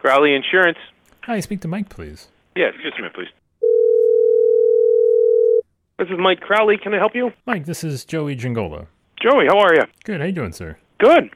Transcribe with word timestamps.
Crowley 0.00 0.34
Insurance. 0.34 0.78
Hi, 1.24 1.40
speak 1.40 1.60
to 1.60 1.68
Mike, 1.68 1.90
please. 1.90 2.28
Yes, 2.56 2.72
just 2.82 2.96
a 2.98 3.02
minute, 3.02 3.12
please. 3.14 3.28
This 5.98 6.08
is 6.08 6.18
Mike 6.18 6.40
Crowley. 6.40 6.78
Can 6.78 6.94
I 6.94 6.96
help 6.96 7.14
you? 7.14 7.32
Mike, 7.44 7.66
this 7.66 7.84
is 7.84 8.06
Joey 8.06 8.34
Giangola. 8.34 8.86
Joey, 9.22 9.44
how 9.46 9.58
are 9.58 9.74
you? 9.74 9.82
Good, 10.04 10.20
how 10.20 10.26
you 10.26 10.32
doing, 10.32 10.52
sir? 10.52 10.78
Good. 11.00 11.30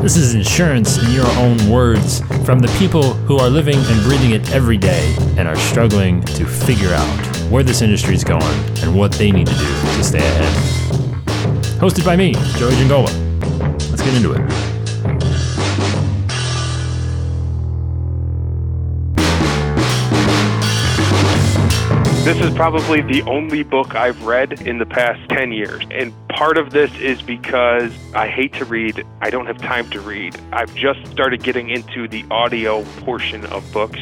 This 0.00 0.16
is 0.16 0.34
insurance 0.34 1.00
in 1.00 1.12
your 1.12 1.28
own 1.38 1.70
words 1.70 2.18
from 2.44 2.58
the 2.58 2.74
people 2.76 3.12
who 3.14 3.38
are 3.38 3.48
living 3.48 3.76
and 3.76 4.02
breathing 4.02 4.32
it 4.32 4.50
every 4.52 4.76
day 4.76 5.14
and 5.38 5.46
are 5.46 5.54
struggling 5.54 6.22
to 6.22 6.44
figure 6.46 6.92
out 6.92 7.26
where 7.52 7.62
this 7.62 7.82
industry 7.82 8.16
is 8.16 8.24
going 8.24 8.42
and 8.82 8.98
what 8.98 9.12
they 9.12 9.30
need 9.30 9.46
to 9.46 9.54
do 9.54 9.66
to 9.68 10.02
stay 10.02 10.18
ahead. 10.18 10.52
Hosted 11.78 12.04
by 12.04 12.16
me, 12.16 12.32
Joey 12.58 12.74
Giangola. 12.74 13.12
Let's 13.90 14.02
get 14.02 14.14
into 14.14 14.32
it. 14.32 14.69
This 22.22 22.38
is 22.38 22.54
probably 22.54 23.00
the 23.00 23.22
only 23.22 23.62
book 23.62 23.94
I've 23.94 24.26
read 24.26 24.60
in 24.66 24.76
the 24.76 24.84
past 24.84 25.26
10 25.30 25.52
years. 25.52 25.86
And 25.90 26.12
part 26.28 26.58
of 26.58 26.70
this 26.70 26.94
is 26.98 27.22
because 27.22 27.94
I 28.14 28.28
hate 28.28 28.52
to 28.54 28.66
read. 28.66 29.06
I 29.22 29.30
don't 29.30 29.46
have 29.46 29.56
time 29.56 29.88
to 29.88 30.02
read. 30.02 30.38
I've 30.52 30.72
just 30.74 31.04
started 31.06 31.42
getting 31.42 31.70
into 31.70 32.06
the 32.06 32.26
audio 32.30 32.84
portion 32.98 33.46
of 33.46 33.72
books. 33.72 33.98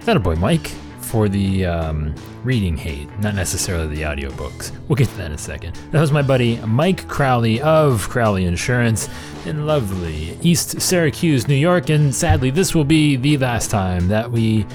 That 0.00 0.16
a 0.16 0.20
boy, 0.20 0.34
Mike, 0.34 0.66
for 1.00 1.28
the 1.28 1.64
um, 1.64 2.12
reading 2.42 2.76
hate, 2.76 3.08
not 3.20 3.36
necessarily 3.36 3.94
the 3.94 4.02
audiobooks. 4.02 4.72
We'll 4.88 4.96
get 4.96 5.08
to 5.10 5.16
that 5.18 5.26
in 5.26 5.32
a 5.32 5.38
second. 5.38 5.76
That 5.92 6.00
was 6.00 6.10
my 6.10 6.22
buddy 6.22 6.56
Mike 6.66 7.06
Crowley 7.06 7.60
of 7.60 8.08
Crowley 8.08 8.46
Insurance 8.46 9.08
in 9.46 9.64
lovely 9.64 10.36
East 10.42 10.80
Syracuse, 10.80 11.46
New 11.46 11.54
York. 11.54 11.88
And 11.88 12.12
sadly, 12.12 12.50
this 12.50 12.74
will 12.74 12.84
be 12.84 13.14
the 13.14 13.38
last 13.38 13.70
time 13.70 14.08
that 14.08 14.28
we 14.28 14.66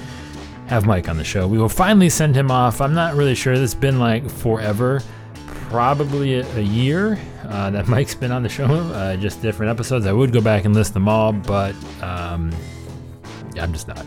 have 0.68 0.86
Mike 0.86 1.08
on 1.08 1.16
the 1.16 1.24
show. 1.24 1.48
We 1.48 1.58
will 1.58 1.68
finally 1.68 2.10
send 2.10 2.36
him 2.36 2.50
off. 2.50 2.80
I'm 2.80 2.94
not 2.94 3.14
really 3.14 3.34
sure. 3.34 3.54
It's 3.54 3.74
been 3.74 3.98
like 3.98 4.28
forever, 4.28 5.02
probably 5.70 6.34
a, 6.34 6.60
year 6.60 7.18
uh, 7.44 7.70
that 7.70 7.88
Mike's 7.88 8.14
been 8.14 8.30
on 8.30 8.42
the 8.42 8.48
show, 8.48 8.66
uh, 8.66 9.16
just 9.16 9.40
different 9.40 9.70
episodes. 9.70 10.06
I 10.06 10.12
would 10.12 10.32
go 10.32 10.40
back 10.40 10.66
and 10.66 10.74
list 10.74 10.92
them 10.92 11.08
all, 11.08 11.32
but 11.32 11.74
um, 12.02 12.54
I'm 13.58 13.72
just 13.72 13.88
not. 13.88 14.04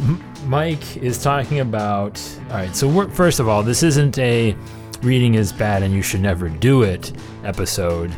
M- 0.00 0.24
Mike 0.46 0.96
is 0.96 1.22
talking 1.22 1.60
about. 1.60 2.20
All 2.48 2.56
right, 2.56 2.74
so 2.74 3.08
first 3.10 3.38
of 3.38 3.48
all, 3.48 3.62
this 3.62 3.82
isn't 3.82 4.18
a 4.18 4.56
reading 5.02 5.34
is 5.34 5.52
bad 5.52 5.82
and 5.82 5.94
you 5.94 6.02
should 6.02 6.20
never 6.20 6.48
do 6.48 6.82
it 6.82 7.12
episode. 7.44 8.12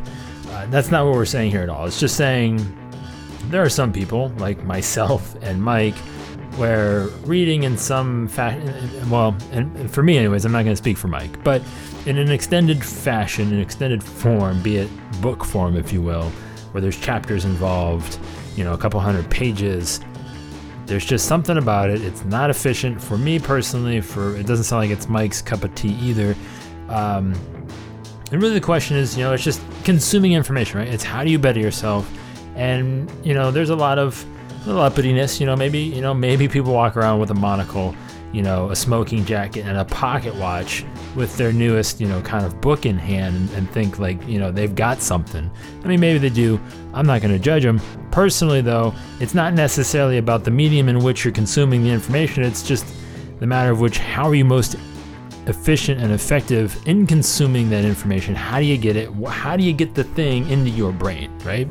Uh, 0.49 0.67
that's 0.67 0.91
not 0.91 1.05
what 1.05 1.15
we're 1.15 1.25
saying 1.25 1.51
here 1.51 1.63
at 1.63 1.69
all. 1.69 1.87
It's 1.87 1.99
just 1.99 2.17
saying 2.17 2.61
there 3.51 3.63
are 3.63 3.69
some 3.69 3.93
people 3.93 4.29
like 4.39 4.63
myself 4.65 5.37
and 5.43 5.63
Mike 5.63 5.95
where 6.57 7.07
reading 7.25 7.63
in 7.63 7.79
some 7.79 8.29
fashion, 8.29 9.11
well, 9.11 9.37
and, 9.53 9.91
for 9.91 10.03
me, 10.03 10.19
anyways, 10.19 10.45
I'm 10.45 10.53
not 10.53 10.65
going 10.65 10.73
to 10.73 10.77
speak 10.77 10.97
for 10.99 11.09
Mike, 11.09 11.43
but 11.43 11.63
in 12.07 12.19
an 12.19 12.31
extended 12.31 12.85
fashion, 12.85 13.53
an 13.53 13.61
extended 13.61 14.03
form, 14.03 14.63
be 14.63 14.77
it 14.77 14.91
book 15.21 15.45
form, 15.45 15.77
if 15.77 15.93
you 15.93 16.03
will, 16.03 16.31
where 16.73 16.81
there's 16.81 16.99
chapters 16.99 17.45
involved, 17.45 18.19
you 18.57 18.65
know, 18.65 18.73
a 18.73 18.79
couple 18.79 19.01
hundred 19.01 19.31
pages. 19.31 20.01
There's 20.87 21.05
just 21.05 21.27
something 21.27 21.59
about 21.59 21.91
it. 21.91 22.03
It's 22.03 22.25
not 22.25 22.51
efficient 22.51 23.01
for 23.01 23.17
me 23.17 23.39
personally. 23.39 24.01
For 24.01 24.37
it 24.37 24.47
doesn't 24.47 24.65
sound 24.65 24.83
like 24.83 24.91
it's 24.91 25.09
Mike's 25.09 25.41
cup 25.41 25.65
of 25.65 25.75
tea 25.75 25.95
either. 26.01 26.35
Um, 26.89 27.35
and 28.31 28.43
really, 28.43 28.55
the 28.55 28.61
question 28.61 28.97
is, 28.97 29.17
you 29.17 29.23
know, 29.23 29.33
it's 29.33 29.45
just 29.45 29.63
consuming 29.85 30.33
information, 30.33 30.81
right? 30.81 30.89
It's 30.89 31.05
how 31.05 31.23
do 31.23 31.31
you 31.31 31.39
better 31.39 31.61
yourself? 31.61 32.11
And 32.57 33.11
you 33.25 33.33
know, 33.33 33.51
there's 33.51 33.71
a 33.71 33.77
lot 33.77 33.99
of 33.99 34.27
little 34.67 34.83
uppityness. 34.83 35.41
You 35.41 35.47
know, 35.47 35.57
maybe 35.57 35.79
you 35.79 36.01
know 36.01 36.15
maybe 36.15 36.49
people 36.49 36.73
walk 36.73 36.97
around 36.97 37.21
with 37.21 37.31
a 37.31 37.35
monocle, 37.35 37.95
you 38.33 38.43
know, 38.43 38.71
a 38.71 38.77
smoking 38.77 39.25
jacket 39.25 39.67
and 39.67 39.77
a 39.79 39.85
pocket 39.85 40.35
watch 40.37 40.85
with 41.15 41.37
their 41.37 41.53
newest 41.53 42.01
you 42.01 42.09
know 42.09 42.23
kind 42.23 42.47
of 42.47 42.61
book 42.61 42.87
in 42.87 42.99
hand 42.99 43.37
and, 43.37 43.51
and 43.51 43.71
think 43.71 43.99
like 43.99 44.27
you 44.27 44.39
know 44.39 44.51
they've 44.51 44.75
got 44.75 45.03
something. 45.03 45.51
I 45.85 45.89
mean, 45.89 46.01
maybe 46.01 46.19
they 46.19 46.31
do. 46.31 46.61
I'm 46.95 47.07
not 47.07 47.21
going 47.21 47.33
to 47.33 47.41
judge 47.41 47.63
them. 47.63 47.81
Personally, 48.11 48.61
though, 48.61 48.95
it's 49.21 49.35
not 49.35 49.55
necessarily 49.55 50.19
about 50.19 50.45
the 50.45 50.51
medium 50.51 50.89
in 50.89 51.01
which 51.01 51.25
you're 51.25 51.33
consuming 51.33 51.83
the 51.83 51.91
information. 51.91 52.43
It's 52.43 52.63
just 52.63 52.87
the 53.41 53.47
matter 53.47 53.73
of 53.73 53.81
which 53.81 53.99
how 53.99 54.29
are 54.29 54.35
you 54.35 54.45
most 54.45 54.77
efficient 55.47 56.01
and 56.01 56.13
effective 56.13 56.81
in 56.87 57.05
consuming 57.07 57.69
that 57.69 57.85
information 57.85 58.35
how 58.35 58.61
do 58.61 58.65
you 58.65 58.79
get 58.79 58.95
it 58.95 59.11
how 59.27 59.57
do 59.57 59.65
you 59.65 59.73
get 59.73 59.95
the 59.95 60.05
thing 60.05 60.49
into 60.49 60.71
your 60.71 60.93
brain 60.93 61.37
right 61.45 61.69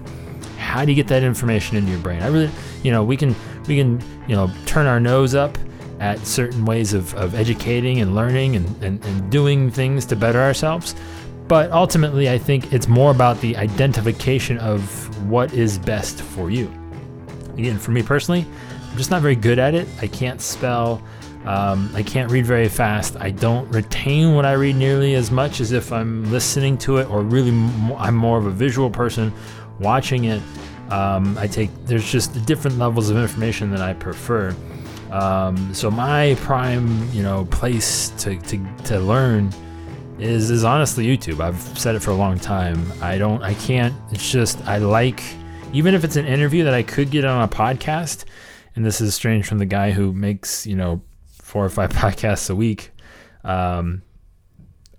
how 0.71 0.85
do 0.85 0.91
you 0.91 0.95
get 0.95 1.09
that 1.09 1.21
information 1.21 1.75
into 1.75 1.91
your 1.91 1.99
brain? 1.99 2.23
I 2.23 2.27
really 2.27 2.49
you 2.81 2.91
know 2.91 3.03
we 3.03 3.17
can 3.17 3.35
we 3.67 3.75
can 3.75 4.01
you 4.27 4.35
know 4.35 4.49
turn 4.65 4.87
our 4.87 5.01
nose 5.01 5.35
up 5.35 5.57
at 5.99 6.25
certain 6.25 6.63
ways 6.65 6.93
of, 6.93 7.13
of 7.15 7.35
educating 7.35 7.99
and 7.99 8.15
learning 8.15 8.55
and, 8.55 8.83
and, 8.83 9.05
and 9.05 9.29
doing 9.29 9.69
things 9.69 10.05
to 10.07 10.15
better 10.15 10.39
ourselves. 10.39 10.95
But 11.49 11.71
ultimately 11.71 12.29
i 12.29 12.37
think 12.37 12.71
it's 12.71 12.87
more 12.87 13.11
about 13.11 13.41
the 13.41 13.57
identification 13.57 14.57
of 14.59 14.79
what 15.29 15.53
is 15.53 15.77
best 15.77 16.21
for 16.21 16.49
you. 16.49 16.71
Again 17.57 17.77
for 17.77 17.91
me 17.91 18.01
personally 18.01 18.45
i'm 18.89 18.97
just 18.97 19.11
not 19.11 19.21
very 19.21 19.35
good 19.35 19.59
at 19.59 19.75
it. 19.75 19.87
I 20.01 20.07
can't 20.07 20.41
spell. 20.41 21.01
Um, 21.45 21.89
I 21.95 22.03
can't 22.03 22.31
read 22.31 22.45
very 22.45 22.69
fast. 22.69 23.17
I 23.19 23.31
don't 23.31 23.67
retain 23.71 24.35
what 24.35 24.45
I 24.45 24.53
read 24.53 24.75
nearly 24.75 25.15
as 25.15 25.31
much 25.31 25.59
as 25.59 25.71
if 25.71 25.91
I'm 25.91 26.29
listening 26.31 26.77
to 26.79 26.97
it, 26.97 27.09
or 27.09 27.23
really, 27.23 27.49
m- 27.49 27.93
I'm 27.93 28.15
more 28.15 28.37
of 28.37 28.45
a 28.45 28.51
visual 28.51 28.91
person 28.91 29.33
watching 29.81 30.25
it. 30.25 30.41
Um, 30.89 31.37
I 31.37 31.47
take 31.47 31.69
there's 31.85 32.09
just 32.09 32.45
different 32.45 32.77
levels 32.77 33.09
of 33.09 33.17
information 33.17 33.71
that 33.71 33.81
I 33.81 33.93
prefer. 33.93 34.55
Um, 35.11 35.73
so 35.73 35.91
my 35.91 36.35
prime, 36.39 37.09
you 37.11 37.21
know, 37.21 37.45
place 37.45 38.09
to, 38.19 38.37
to, 38.37 38.75
to 38.85 38.99
learn 38.99 39.53
is 40.19 40.49
is 40.49 40.63
honestly 40.63 41.05
YouTube. 41.05 41.41
I've 41.41 41.59
said 41.77 41.95
it 41.95 41.99
for 41.99 42.11
a 42.11 42.15
long 42.15 42.39
time. 42.39 42.85
I 43.01 43.17
don't, 43.17 43.41
I 43.43 43.53
can't. 43.55 43.93
It's 44.11 44.31
just 44.31 44.61
I 44.67 44.77
like, 44.77 45.21
even 45.73 45.93
if 45.95 46.03
it's 46.03 46.15
an 46.15 46.25
interview 46.25 46.63
that 46.63 46.73
I 46.73 46.83
could 46.83 47.11
get 47.11 47.25
on 47.25 47.43
a 47.43 47.47
podcast. 47.47 48.25
And 48.73 48.85
this 48.85 49.01
is 49.01 49.13
strange 49.13 49.45
from 49.45 49.57
the 49.57 49.65
guy 49.65 49.91
who 49.91 50.13
makes 50.13 50.65
you 50.65 50.77
know 50.77 51.01
four 51.27 51.65
or 51.65 51.69
five 51.69 51.89
podcasts 51.93 52.49
a 52.49 52.55
week, 52.55 52.91
um, 53.43 54.03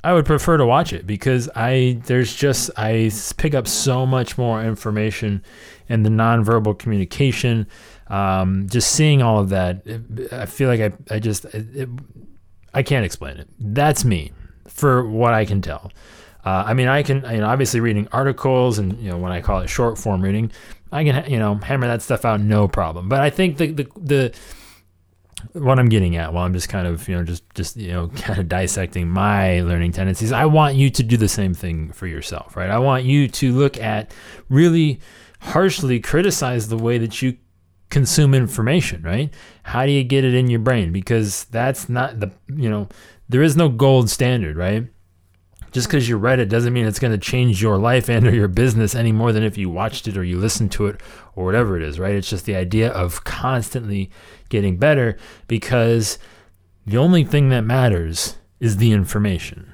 I 0.05 0.13
would 0.13 0.27
prefer 0.27 0.57
to 0.57 0.67
watch 0.67 0.93
it 0.93 1.07
because 1.07 1.49
I 1.55 2.01
there's 2.07 2.35
just 2.35 2.71
I 2.77 3.11
pick 3.37 3.55
up 3.55 3.69
so 3.69 4.05
much 4.05 4.37
more 4.37 4.63
information 4.63 5.45
in 5.89 6.03
the 6.03 6.11
nonverbal 6.11 6.79
communication. 6.79 7.67
Um, 8.09 8.69
just 8.69 8.91
seeing 8.91 9.23
all 9.23 9.39
of 9.39 9.51
that, 9.51 9.87
it, 9.87 10.33
I 10.33 10.47
feel 10.47 10.69
like 10.69 10.81
I 10.81 11.15
I 11.15 11.19
just 11.19 11.45
it, 11.47 11.89
I 12.75 12.83
can't 12.83 13.05
explain 13.05 13.37
it. 13.37 13.49
That's 13.59 14.05
me 14.05 14.33
for 14.67 15.09
what 15.09 15.35
I 15.35 15.45
can 15.45 15.61
tell. 15.63 15.93
Uh, 16.45 16.65
I 16.67 16.75
mean, 16.75 16.89
I 16.89 17.03
can, 17.03 17.25
you 17.31 17.39
know, 17.39 17.47
obviously 17.47 17.81
reading 17.81 18.09
articles 18.11 18.79
and, 18.79 18.99
you 18.99 19.11
know, 19.11 19.17
when 19.17 19.31
I 19.31 19.41
call 19.41 19.61
it 19.61 19.69
short 19.69 19.97
form 19.97 20.23
reading, 20.23 20.51
I 20.91 21.05
can, 21.05 21.31
you 21.31 21.39
know, 21.39 21.55
hammer 21.55 21.87
that 21.87 22.03
stuff 22.03 22.25
out 22.25 22.41
no 22.41 22.67
problem. 22.67 23.09
But 23.09 23.21
I 23.21 23.31
think 23.31 23.59
the, 23.59 23.73
the, 23.73 23.89
the, 23.97 24.35
what 25.53 25.79
I'm 25.79 25.89
getting 25.89 26.17
at 26.17 26.33
while 26.33 26.45
I'm 26.45 26.53
just 26.53 26.69
kind 26.69 26.87
of, 26.87 27.09
you 27.09 27.17
know, 27.17 27.25
just, 27.25 27.43
just, 27.55 27.77
you 27.77 27.93
know, 27.93 28.09
kind 28.17 28.39
of 28.39 28.49
dissecting 28.49 29.09
my 29.09 29.61
learning 29.63 29.93
tendencies, 29.93 30.33
I 30.33 30.47
want 30.47 30.77
you 30.77 30.91
to 30.91 31.03
do 31.03 31.17
the 31.17 31.29
same 31.29 31.55
thing 31.55 31.93
for 31.93 32.07
yourself, 32.07 32.57
right? 32.57 32.71
I 32.71 32.79
want 32.79 33.05
you 33.05 33.29
to 33.29 33.53
look 33.53 33.79
at 33.79 34.13
really 34.49 35.01
harshly 35.41 36.01
criticize 36.01 36.69
the 36.69 36.77
way 36.77 36.99
that 36.99 37.21
you 37.21 37.37
consume 37.91 38.35
information, 38.35 39.03
right? 39.03 39.33
How 39.65 39.85
do 39.85 39.93
you 39.93 40.05
get 40.05 40.25
it 40.25 40.35
in 40.35 40.49
your 40.49 40.61
brain? 40.61 40.93
Because 40.93 41.45
that's 41.45 41.89
not 41.89 42.21
the, 42.21 42.31
you 42.49 42.71
know, 42.71 42.89
there 43.29 43.43
is 43.43 43.57
no 43.57 43.69
gold 43.69 44.11
standard, 44.11 44.57
right? 44.57 44.89
Just 45.73 45.89
because 45.89 46.07
you 46.07 46.19
read 46.19 46.39
it 46.39 46.51
doesn't 46.51 46.75
mean 46.75 46.87
it's 46.87 46.99
going 46.99 47.13
to 47.13 47.19
change 47.19 47.63
your 47.63 47.79
life 47.79 48.11
and 48.11 48.27
or 48.27 48.35
your 48.35 48.47
business 48.49 48.95
any 48.95 49.11
more 49.11 49.33
than 49.33 49.43
if 49.43 49.57
you 49.57 49.71
watched 49.71 50.07
it 50.07 50.19
or 50.19 50.23
you 50.23 50.39
listened 50.39 50.71
to 50.73 50.87
it 50.87 51.01
or 51.35 51.47
whatever 51.47 51.79
it 51.79 51.83
is, 51.83 51.99
right? 51.99 52.15
It's 52.15 52.29
just 52.29 52.45
the 52.45 52.55
idea 52.55 52.91
of 52.91 53.25
constantly 53.25 54.11
getting 54.51 54.77
better 54.77 55.17
because 55.49 56.19
the 56.87 56.99
only 56.99 57.25
thing 57.25 57.49
that 57.49 57.63
matters 57.63 58.37
is 58.61 58.77
the 58.77 58.93
information. 58.93 59.73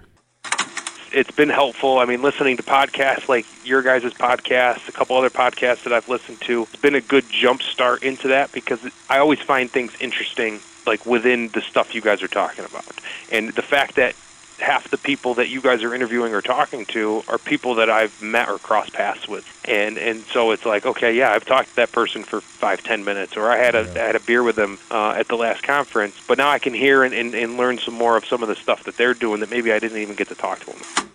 It's 1.11 1.33
been 1.33 1.49
helpful. 1.49 1.99
I 1.99 2.05
mean, 2.05 2.23
listening 2.23 2.57
to 2.59 2.63
podcasts 2.63 3.29
like 3.29 3.47
your 3.65 3.83
guys' 3.83 4.05
podcast, 4.05 4.89
a 4.89 4.93
couple 4.93 5.17
other 5.17 5.31
podcasts 5.31 5.83
that 5.83 5.93
I've 5.93 6.09
listened 6.09 6.41
to, 6.43 6.63
it's 6.63 6.77
been 6.77 6.95
a 6.95 7.01
good 7.01 7.25
jump 7.29 7.61
start 7.61 8.05
into 8.05 8.29
that 8.29 8.53
because 8.53 8.87
I 9.11 9.19
always 9.19 9.41
find 9.41 9.69
things 9.69 9.97
interesting, 10.01 10.61
like 10.87 11.05
within 11.07 11.49
the 11.49 11.61
stuff 11.61 11.93
you 11.93 12.03
guys 12.03 12.23
are 12.23 12.29
talking 12.29 12.65
about. 12.65 12.85
And 13.33 13.53
the 13.55 13.63
fact 13.63 13.97
that 13.97 14.15
half 14.59 14.91
the 14.91 14.99
people 14.99 15.35
that 15.35 15.49
you 15.49 15.61
guys 15.61 15.83
are 15.83 15.95
interviewing 15.95 16.35
or 16.35 16.43
talking 16.43 16.85
to 16.87 17.23
are 17.29 17.39
people 17.39 17.75
that 17.77 17.89
I've 17.89 18.21
met 18.21 18.49
or 18.49 18.59
crossed 18.59 18.93
paths 18.93 19.29
with, 19.29 19.47
and 19.67 19.99
and 19.99 20.23
so 20.25 20.51
it's 20.51 20.67
like, 20.67 20.87
okay, 20.87 21.17
yeah, 21.17 21.33
I've 21.33 21.45
talked 21.45 21.71
to 21.71 21.77
that 21.77 21.93
person 21.93 22.23
for 22.23 22.41
five, 22.41 22.83
ten 22.83 23.05
minutes, 23.05 23.37
or 23.37 23.51
I 23.51 23.57
had 23.57 23.75
a 23.75 23.81
I 23.81 24.07
had 24.07 24.17
a 24.17 24.21
beer 24.21 24.43
with 24.43 24.57
them 24.57 24.79
uh, 24.91 25.11
at 25.11 25.29
the 25.29 25.37
last 25.37 25.63
conference, 25.63 26.21
but 26.27 26.39
now 26.39 26.49
I 26.49 26.59
can 26.59 26.75
hear 26.75 27.05
and, 27.05 27.15
and, 27.15 27.35
and 27.35 27.57
learn 27.57 27.79
some 27.79 27.95
more 27.95 28.17
of 28.17 28.25
some 28.25 28.43
of 28.43 28.49
the 28.49 28.57
stuff 28.57 28.85
that 28.85 28.97
they're 28.97 29.15
doing 29.15 29.41
that 29.41 29.51
maybe 29.51 29.73
I 29.73 29.79
didn't 29.79 29.99
even 29.99 30.17
get 30.17 30.29
to 30.29 30.35
talk 30.35 30.61
to 30.61 30.67
them. 30.67 31.09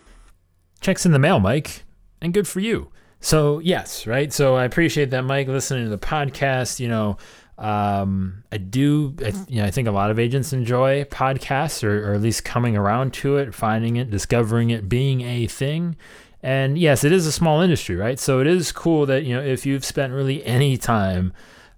Checks 0.82 1.06
in 1.06 1.12
the 1.12 1.20
mail, 1.20 1.40
Mike, 1.40 1.84
and 2.22 2.34
good 2.34 2.48
for 2.48 2.60
you. 2.60 2.90
So 3.20 3.60
yes, 3.60 4.06
right. 4.06 4.34
So 4.34 4.56
I 4.56 4.66
appreciate 4.66 5.12
that, 5.12 5.24
Mike, 5.24 5.48
listening 5.48 5.86
to 5.86 5.90
the 5.90 5.98
podcast. 5.98 6.80
You 6.80 6.90
know, 6.90 7.18
Um, 7.64 8.44
I 8.52 8.58
do, 8.58 9.16
I, 9.24 9.32
you 9.48 9.62
know, 9.62 9.66
I 9.66 9.72
think 9.72 9.88
a 9.88 9.92
lot 9.92 10.12
of 10.12 10.20
agents 10.20 10.52
enjoy 10.52 11.06
podcasts 11.06 11.82
or, 11.82 12.12
or 12.12 12.14
at 12.14 12.22
least 12.22 12.44
coming 12.44 12.76
around 12.76 13.14
to 13.14 13.38
it, 13.38 13.56
finding 13.56 13.96
it, 13.96 14.12
discovering 14.12 14.70
it, 14.70 14.90
being 14.90 15.22
a 15.22 15.48
thing. 15.48 15.96
And 16.42 16.78
yes, 16.78 17.06
it 17.06 17.14
is 17.14 17.26
a 17.26 17.32
small 17.32 17.62
industry, 17.62 17.96
right? 17.96 18.20
So 18.20 18.42
it 18.42 18.48
is 18.48 18.74
cool 18.74 19.06
that, 19.06 19.24
you 19.24 19.34
know, 19.34 19.42
if 19.42 19.66
you've 19.66 19.86
spent 19.86 20.12
really 20.12 20.46
any 20.46 20.76
time, 20.76 21.32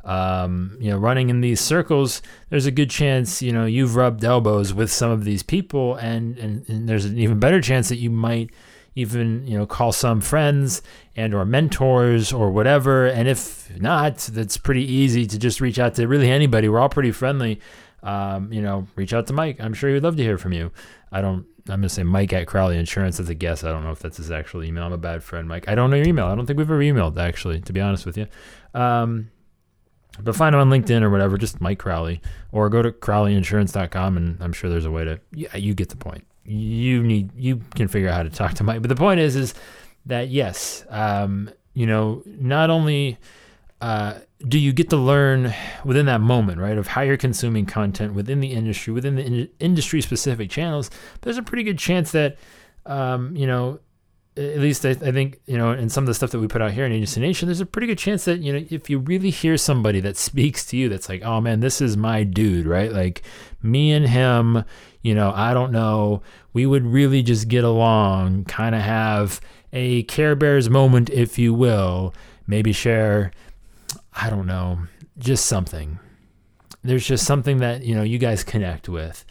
um, 0.03 0.75
you 0.79 0.89
know, 0.89 0.97
running 0.97 1.29
in 1.29 1.41
these 1.41 1.61
circles, 1.61 2.23
there's 2.49 2.65
a 2.65 2.71
good 2.71 2.89
chance, 2.89 3.43
you 3.43 3.51
know, 3.51 3.65
you've 3.65 3.95
rubbed 3.95 4.23
elbows 4.23 4.73
with 4.73 4.91
some 4.91 5.11
of 5.11 5.23
these 5.23 5.43
people 5.43 5.97
and, 5.97 6.35
and, 6.39 6.67
and 6.67 6.89
there's 6.89 7.05
an 7.05 7.19
even 7.19 7.39
better 7.39 7.61
chance 7.61 7.89
that 7.89 7.97
you 7.97 8.09
might 8.09 8.49
even 8.95 9.45
you 9.45 9.57
know 9.57 9.65
call 9.65 9.91
some 9.91 10.21
friends 10.21 10.81
and 11.15 11.33
or 11.33 11.45
mentors 11.45 12.33
or 12.33 12.49
whatever. 12.49 13.07
And 13.07 13.27
if 13.27 13.69
not 13.79 14.17
that's 14.17 14.57
pretty 14.57 14.89
easy 14.89 15.25
to 15.27 15.37
just 15.37 15.61
reach 15.61 15.77
out 15.77 15.95
to 15.95 16.07
really 16.07 16.31
anybody. 16.31 16.69
We're 16.69 16.79
all 16.79 16.89
pretty 16.89 17.11
friendly. 17.11 17.59
Um, 18.01 18.51
you 18.53 18.61
know 18.61 18.87
reach 18.95 19.13
out 19.13 19.27
to 19.27 19.33
mike. 19.33 19.57
I'm 19.59 19.73
sure 19.73 19.89
he 19.89 19.95
would 19.95 20.03
love 20.03 20.15
to 20.15 20.23
hear 20.23 20.37
from 20.37 20.53
you. 20.53 20.71
I 21.11 21.21
don't 21.21 21.45
i'm 21.67 21.79
going 21.79 21.81
to 21.81 21.89
say 21.89 22.03
mike 22.03 22.31
at 22.33 22.47
crowley 22.47 22.77
insurance. 22.77 23.19
As 23.19 23.29
a 23.29 23.35
guess. 23.35 23.63
I 23.63 23.71
don't 23.71 23.83
know 23.83 23.91
if 23.91 23.99
that's 23.99 24.17
his 24.17 24.31
actual 24.31 24.63
email. 24.63 24.83
I'm 24.83 24.93
a 24.93 24.97
bad 24.97 25.23
friend 25.23 25.47
mike. 25.47 25.67
I 25.67 25.75
don't 25.75 25.89
know 25.89 25.97
your 25.97 26.07
email. 26.07 26.27
I 26.27 26.35
don't 26.35 26.45
think 26.45 26.57
we've 26.57 26.69
ever 26.69 26.79
emailed 26.79 27.17
actually 27.17 27.61
to 27.61 27.73
be 27.73 27.81
honest 27.81 28.05
with 28.05 28.17
you. 28.17 28.27
Um, 28.73 29.31
but 30.21 30.33
find 30.33 30.55
him 30.55 30.61
on 30.61 30.69
LinkedIn 30.69 31.01
or 31.01 31.09
whatever, 31.09 31.37
just 31.37 31.59
Mike 31.59 31.79
Crowley, 31.79 32.21
or 32.53 32.69
go 32.69 32.81
to 32.81 32.89
crowleyinsurance.com, 32.89 34.15
and 34.15 34.41
I'm 34.41 34.53
sure 34.53 34.69
there's 34.69 34.85
a 34.85 34.91
way 34.91 35.03
to. 35.03 35.19
Yeah, 35.33 35.57
you 35.57 35.73
get 35.73 35.89
the 35.89 35.97
point 35.97 36.25
you 36.45 37.03
need 37.03 37.31
you 37.35 37.61
can 37.75 37.87
figure 37.87 38.09
out 38.09 38.15
how 38.15 38.23
to 38.23 38.29
talk 38.29 38.53
to 38.55 38.63
Mike. 38.63 38.81
But 38.81 38.89
the 38.89 38.95
point 38.95 39.19
is, 39.19 39.35
is 39.35 39.53
that 40.05 40.29
yes, 40.29 40.85
um, 40.89 41.49
you 41.73 41.85
know, 41.85 42.21
not 42.25 42.69
only 42.69 43.17
uh, 43.81 44.19
do 44.47 44.59
you 44.59 44.73
get 44.73 44.89
to 44.89 44.97
learn 44.97 45.53
within 45.83 46.05
that 46.05 46.21
moment, 46.21 46.59
right, 46.59 46.77
of 46.77 46.87
how 46.87 47.01
you're 47.01 47.17
consuming 47.17 47.65
content 47.65 48.13
within 48.13 48.39
the 48.39 48.51
industry, 48.51 48.93
within 48.93 49.15
the 49.15 49.23
in- 49.23 49.49
industry 49.59 50.01
specific 50.01 50.49
channels, 50.49 50.89
there's 51.21 51.37
a 51.37 51.43
pretty 51.43 51.63
good 51.63 51.79
chance 51.79 52.11
that, 52.11 52.37
um, 52.85 53.35
you 53.35 53.47
know, 53.47 53.79
at 54.37 54.59
least 54.59 54.85
I, 54.85 54.89
I, 54.89 55.11
think 55.13 55.39
you 55.45 55.57
know 55.57 55.71
in 55.71 55.89
some 55.89 56.03
of 56.03 56.07
the 56.07 56.13
stuff 56.13 56.31
that 56.31 56.39
we 56.39 56.47
put 56.47 56.61
out 56.61 56.71
here 56.71 56.85
in 56.85 56.91
Agency 56.91 57.21
Nation, 57.21 57.47
there's 57.47 57.61
a 57.61 57.65
pretty 57.65 57.87
good 57.87 57.97
chance 57.97 58.25
that 58.25 58.39
you 58.41 58.51
know 58.51 58.65
if 58.69 58.89
you 58.89 58.99
really 58.99 59.29
hear 59.29 59.55
somebody 59.57 60.01
that 60.01 60.17
speaks 60.29 60.65
to 60.67 60.77
you, 60.77 60.89
that's 60.89 61.07
like, 61.07 61.23
oh 61.23 61.39
man, 61.39 61.61
this 61.61 61.79
is 61.79 61.95
my 61.95 62.23
dude, 62.23 62.65
right? 62.65 62.91
Like 62.91 63.21
me 63.63 63.93
and 63.93 64.07
him, 64.07 64.65
you 65.05 65.13
know, 65.13 65.31
I 65.35 65.53
don't 65.53 65.71
know, 65.71 66.23
we 66.53 66.65
would 66.65 66.83
really 66.85 67.21
just 67.21 67.47
get 67.47 67.63
along, 67.63 68.45
kind 68.45 68.73
of 68.73 68.81
have 68.81 69.39
a 69.71 70.01
Care 70.03 70.35
Bears 70.35 70.67
moment, 70.67 71.11
if 71.11 71.37
you 71.37 71.53
will, 71.53 72.13
maybe 72.47 72.71
share, 72.71 73.31
I 74.13 74.31
don't 74.31 74.47
know, 74.47 74.79
just 75.19 75.45
something. 75.45 75.99
There's 76.83 77.05
just 77.05 77.25
something 77.25 77.57
that 77.59 77.83
you 77.83 77.93
know 77.93 78.03
you 78.03 78.17
guys 78.17 78.43
connect 78.43 78.89
with 78.89 79.25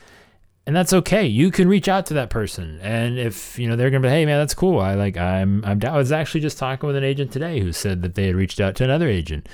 and 0.67 0.75
that's 0.75 0.93
okay. 0.93 1.27
You 1.27 1.51
can 1.51 1.69
reach 1.69 1.89
out 1.89 2.07
to 2.07 2.15
that 2.15 2.31
person, 2.31 2.79
and 2.81 3.19
if 3.19 3.59
you 3.59 3.69
know 3.69 3.77
they're 3.77 3.91
gonna 3.91 4.01
be, 4.01 4.09
hey 4.09 4.25
man, 4.25 4.39
that's 4.39 4.55
cool. 4.55 4.81
I 4.81 4.95
like 4.95 5.17
I'm 5.17 5.65
I'm. 5.65 5.81
I 5.85 5.97
was 5.97 6.11
actually 6.11 6.41
just 6.41 6.57
talking 6.57 6.87
with 6.87 6.97
an 6.97 7.05
agent 7.05 7.33
today 7.33 7.61
who 7.61 7.71
said 7.71 8.03
that 8.03 8.15
they 8.15 8.29
had 8.29 8.35
reached 8.35 8.61
out 8.61 8.75
to 8.77 8.85
another 8.85 9.09
agent. 9.09 9.49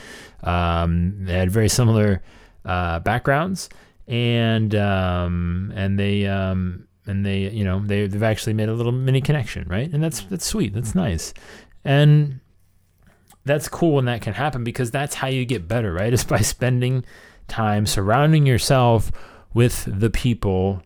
Um, 0.44 1.24
they 1.24 1.34
had 1.34 1.50
very 1.50 1.68
similar 1.68 2.22
uh, 2.64 3.00
backgrounds, 3.00 3.68
and 4.10 4.74
um, 4.74 5.72
and 5.76 5.96
they 5.96 6.26
um, 6.26 6.88
and 7.06 7.24
they 7.24 7.48
you 7.48 7.64
know 7.64 7.80
they 7.86 8.08
they've 8.08 8.22
actually 8.24 8.54
made 8.54 8.68
a 8.68 8.74
little 8.74 8.92
mini 8.92 9.20
connection, 9.20 9.66
right? 9.68 9.90
And 9.90 10.02
that's 10.02 10.22
that's 10.22 10.44
sweet. 10.44 10.74
That's 10.74 10.96
nice, 10.96 11.32
and 11.84 12.40
that's 13.44 13.68
cool 13.68 13.94
when 13.94 14.06
that 14.06 14.20
can 14.20 14.34
happen 14.34 14.64
because 14.64 14.90
that's 14.90 15.14
how 15.14 15.28
you 15.28 15.44
get 15.44 15.68
better, 15.68 15.92
right? 15.92 16.12
Is 16.12 16.24
by 16.24 16.40
spending 16.40 17.04
time 17.46 17.86
surrounding 17.86 18.46
yourself 18.46 19.12
with 19.54 19.84
the 19.86 20.10
people 20.10 20.82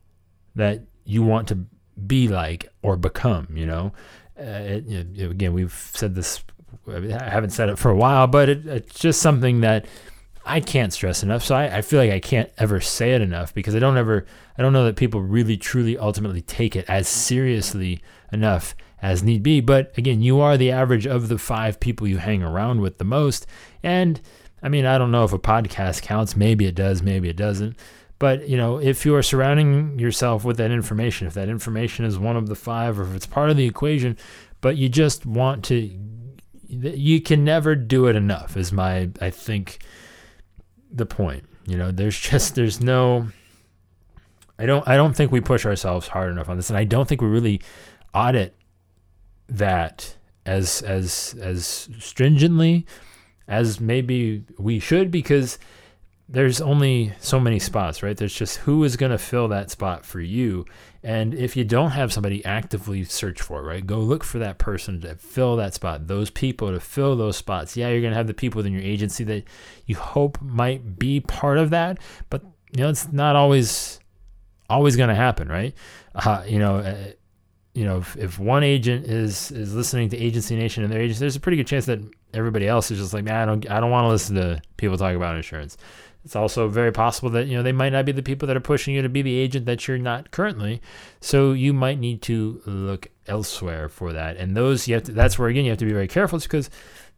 that 0.54 0.82
you 1.04 1.22
want 1.22 1.48
to 1.48 1.64
be 2.06 2.28
like 2.28 2.68
or 2.82 2.96
become, 2.96 3.48
you 3.54 3.66
know. 3.66 3.92
Uh, 4.38 4.42
it, 4.42 4.86
know 4.86 5.30
again, 5.30 5.54
we've 5.54 5.90
said 5.94 6.14
this, 6.14 6.42
I 6.88 7.30
haven't 7.30 7.50
said 7.50 7.68
it 7.68 7.78
for 7.78 7.90
a 7.90 7.96
while, 7.96 8.26
but 8.26 8.48
it, 8.48 8.66
it's 8.66 8.98
just 8.98 9.22
something 9.22 9.60
that 9.60 9.86
I 10.44 10.60
can't 10.60 10.92
stress 10.92 11.22
enough. 11.22 11.42
So 11.42 11.54
I, 11.54 11.78
I 11.78 11.82
feel 11.82 12.00
like 12.00 12.10
I 12.10 12.20
can't 12.20 12.50
ever 12.58 12.80
say 12.80 13.14
it 13.14 13.20
enough 13.22 13.54
because 13.54 13.74
I 13.74 13.78
don't 13.78 13.96
ever, 13.96 14.26
I 14.58 14.62
don't 14.62 14.72
know 14.72 14.84
that 14.84 14.96
people 14.96 15.22
really, 15.22 15.56
truly, 15.56 15.96
ultimately 15.96 16.42
take 16.42 16.76
it 16.76 16.84
as 16.88 17.08
seriously 17.08 18.02
enough 18.32 18.74
as 19.00 19.22
need 19.22 19.42
be. 19.42 19.60
But 19.60 19.96
again, 19.96 20.20
you 20.20 20.40
are 20.40 20.56
the 20.56 20.70
average 20.70 21.06
of 21.06 21.28
the 21.28 21.38
five 21.38 21.80
people 21.80 22.06
you 22.06 22.18
hang 22.18 22.42
around 22.42 22.80
with 22.80 22.98
the 22.98 23.04
most. 23.04 23.46
And 23.82 24.20
I 24.62 24.68
mean, 24.68 24.86
I 24.86 24.98
don't 24.98 25.10
know 25.10 25.24
if 25.24 25.32
a 25.32 25.38
podcast 25.38 26.02
counts. 26.02 26.36
Maybe 26.36 26.66
it 26.66 26.74
does, 26.74 27.02
maybe 27.02 27.28
it 27.28 27.36
doesn't. 27.36 27.76
But 28.18 28.48
you 28.48 28.56
know, 28.56 28.78
if 28.78 29.04
you 29.04 29.14
are 29.14 29.22
surrounding 29.22 29.98
yourself 29.98 30.44
with 30.44 30.56
that 30.58 30.70
information, 30.70 31.26
if 31.26 31.34
that 31.34 31.48
information 31.48 32.04
is 32.04 32.18
one 32.18 32.36
of 32.36 32.48
the 32.48 32.54
five, 32.54 32.98
or 32.98 33.02
if 33.02 33.14
it's 33.14 33.26
part 33.26 33.50
of 33.50 33.56
the 33.56 33.66
equation, 33.66 34.16
but 34.60 34.76
you 34.76 34.88
just 34.88 35.26
want 35.26 35.64
to, 35.66 35.90
you 36.68 37.20
can 37.20 37.44
never 37.44 37.74
do 37.74 38.06
it 38.06 38.16
enough. 38.16 38.56
Is 38.56 38.72
my 38.72 39.10
I 39.20 39.30
think 39.30 39.80
the 40.96 41.06
point. 41.06 41.44
You 41.66 41.76
know, 41.76 41.90
there's 41.90 42.18
just 42.18 42.54
there's 42.54 42.80
no. 42.80 43.28
I 44.58 44.66
don't 44.66 44.86
I 44.86 44.96
don't 44.96 45.16
think 45.16 45.32
we 45.32 45.40
push 45.40 45.66
ourselves 45.66 46.08
hard 46.08 46.30
enough 46.30 46.48
on 46.48 46.56
this, 46.56 46.70
and 46.70 46.78
I 46.78 46.84
don't 46.84 47.08
think 47.08 47.20
we 47.20 47.28
really 47.28 47.60
audit 48.14 48.54
that 49.48 50.16
as 50.46 50.82
as 50.82 51.34
as 51.40 51.88
stringently 51.98 52.86
as 53.48 53.80
maybe 53.80 54.44
we 54.58 54.78
should 54.78 55.10
because 55.10 55.58
there's 56.28 56.60
only 56.60 57.12
so 57.20 57.38
many 57.38 57.58
spots, 57.58 58.02
right? 58.02 58.16
There's 58.16 58.34
just 58.34 58.58
who 58.58 58.82
is 58.84 58.96
going 58.96 59.12
to 59.12 59.18
fill 59.18 59.48
that 59.48 59.70
spot 59.70 60.06
for 60.06 60.20
you. 60.20 60.64
And 61.02 61.34
if 61.34 61.54
you 61.54 61.64
don't 61.64 61.90
have 61.90 62.14
somebody 62.14 62.42
actively 62.46 63.04
search 63.04 63.42
for 63.42 63.60
it, 63.60 63.64
right? 63.64 63.86
Go 63.86 63.98
look 63.98 64.24
for 64.24 64.38
that 64.38 64.56
person 64.56 65.02
to 65.02 65.16
fill 65.16 65.56
that 65.56 65.74
spot, 65.74 66.06
those 66.06 66.30
people 66.30 66.70
to 66.70 66.80
fill 66.80 67.14
those 67.14 67.36
spots. 67.36 67.76
Yeah, 67.76 67.88
you're 67.88 68.00
going 68.00 68.12
to 68.12 68.16
have 68.16 68.26
the 68.26 68.34
people 68.34 68.60
within 68.60 68.72
your 68.72 68.82
agency 68.82 69.22
that 69.24 69.44
you 69.84 69.96
hope 69.96 70.40
might 70.40 70.98
be 70.98 71.20
part 71.20 71.58
of 71.58 71.70
that, 71.70 71.98
but 72.30 72.42
you 72.72 72.82
know, 72.82 72.88
it's 72.88 73.12
not 73.12 73.36
always 73.36 74.00
always 74.70 74.96
going 74.96 75.10
to 75.10 75.14
happen, 75.14 75.48
right? 75.48 75.74
Uh, 76.14 76.42
you 76.46 76.58
know, 76.58 76.76
uh, 76.76 77.12
you 77.74 77.84
know, 77.84 77.98
if, 77.98 78.16
if 78.16 78.38
one 78.38 78.62
agent 78.62 79.06
is 79.06 79.50
is 79.50 79.74
listening 79.74 80.08
to 80.08 80.16
Agency 80.16 80.56
Nation 80.56 80.84
and 80.84 80.92
their 80.92 81.00
agents, 81.00 81.20
there's 81.20 81.36
a 81.36 81.40
pretty 81.40 81.56
good 81.56 81.66
chance 81.66 81.86
that 81.86 82.00
everybody 82.32 82.66
else 82.66 82.90
is 82.90 82.98
just 82.98 83.12
like, 83.12 83.24
man, 83.24 83.36
I 83.36 83.44
don't 83.44 83.70
I 83.70 83.80
don't 83.80 83.90
want 83.90 84.04
to 84.04 84.08
listen 84.08 84.36
to 84.36 84.62
people 84.76 84.96
talk 84.96 85.14
about 85.14 85.36
insurance. 85.36 85.76
It's 86.24 86.36
also 86.36 86.68
very 86.68 86.90
possible 86.90 87.28
that 87.30 87.46
you 87.46 87.56
know 87.56 87.62
they 87.62 87.72
might 87.72 87.92
not 87.92 88.06
be 88.06 88.12
the 88.12 88.22
people 88.22 88.48
that 88.48 88.56
are 88.56 88.60
pushing 88.60 88.94
you 88.94 89.02
to 89.02 89.08
be 89.08 89.22
the 89.22 89.36
agent 89.36 89.66
that 89.66 89.86
you're 89.86 89.98
not 89.98 90.30
currently. 90.30 90.80
So 91.20 91.52
you 91.52 91.72
might 91.72 91.98
need 91.98 92.22
to 92.22 92.62
look 92.64 93.08
elsewhere 93.26 93.88
for 93.88 94.12
that. 94.12 94.36
And 94.38 94.56
those 94.56 94.88
you 94.88 94.94
have 94.94 95.04
to, 95.04 95.12
that's 95.12 95.38
where 95.38 95.48
again 95.48 95.64
you 95.64 95.70
have 95.70 95.78
to 95.78 95.84
be 95.84 95.92
very 95.92 96.08
careful 96.08 96.36
it's 96.36 96.46
because 96.46 96.70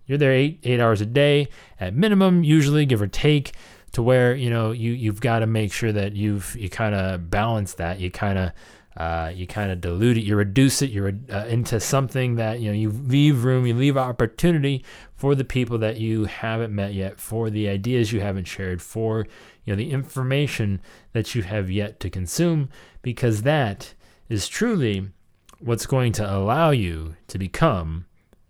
you're 0.06 0.18
there 0.18 0.32
eight 0.32 0.60
eight 0.64 0.80
hours 0.80 1.00
a 1.00 1.06
day 1.06 1.48
at 1.78 1.94
minimum, 1.94 2.42
usually 2.42 2.84
give 2.84 3.00
or 3.00 3.06
take, 3.06 3.52
to 3.92 4.02
where 4.02 4.34
you 4.34 4.50
know 4.50 4.72
you 4.72 4.92
you've 4.92 5.20
got 5.20 5.38
to 5.40 5.46
make 5.46 5.72
sure 5.72 5.92
that 5.92 6.14
you've 6.14 6.56
you 6.56 6.68
kind 6.68 6.94
of 6.94 7.30
balance 7.30 7.75
that. 7.75 8.00
You 8.00 8.10
kind 8.10 8.38
of 8.38 8.52
uh, 8.96 9.30
you 9.34 9.46
kind 9.46 9.70
of 9.70 9.80
dilute 9.80 10.16
it, 10.16 10.24
you 10.24 10.36
reduce 10.36 10.80
it, 10.80 10.90
you're 10.90 11.12
uh, 11.30 11.44
into 11.46 11.78
something 11.78 12.36
that 12.36 12.60
you 12.60 12.68
know 12.68 12.76
you 12.76 12.90
leave 12.90 13.44
room, 13.44 13.66
you 13.66 13.74
leave 13.74 13.96
opportunity 13.96 14.84
for 15.14 15.34
the 15.34 15.44
people 15.44 15.78
that 15.78 15.98
you 15.98 16.24
haven't 16.24 16.74
met 16.74 16.94
yet, 16.94 17.20
for 17.20 17.50
the 17.50 17.68
ideas 17.68 18.12
you 18.12 18.20
haven't 18.20 18.46
shared, 18.46 18.80
for 18.80 19.26
you 19.64 19.72
know 19.72 19.76
the 19.76 19.90
information 19.90 20.80
that 21.12 21.34
you 21.34 21.42
have 21.42 21.70
yet 21.70 22.00
to 22.00 22.08
consume, 22.08 22.68
because 23.02 23.42
that 23.42 23.94
is 24.28 24.48
truly 24.48 25.10
what's 25.58 25.86
going 25.86 26.12
to 26.12 26.34
allow 26.34 26.70
you 26.70 27.16
to 27.28 27.38
become 27.38 28.06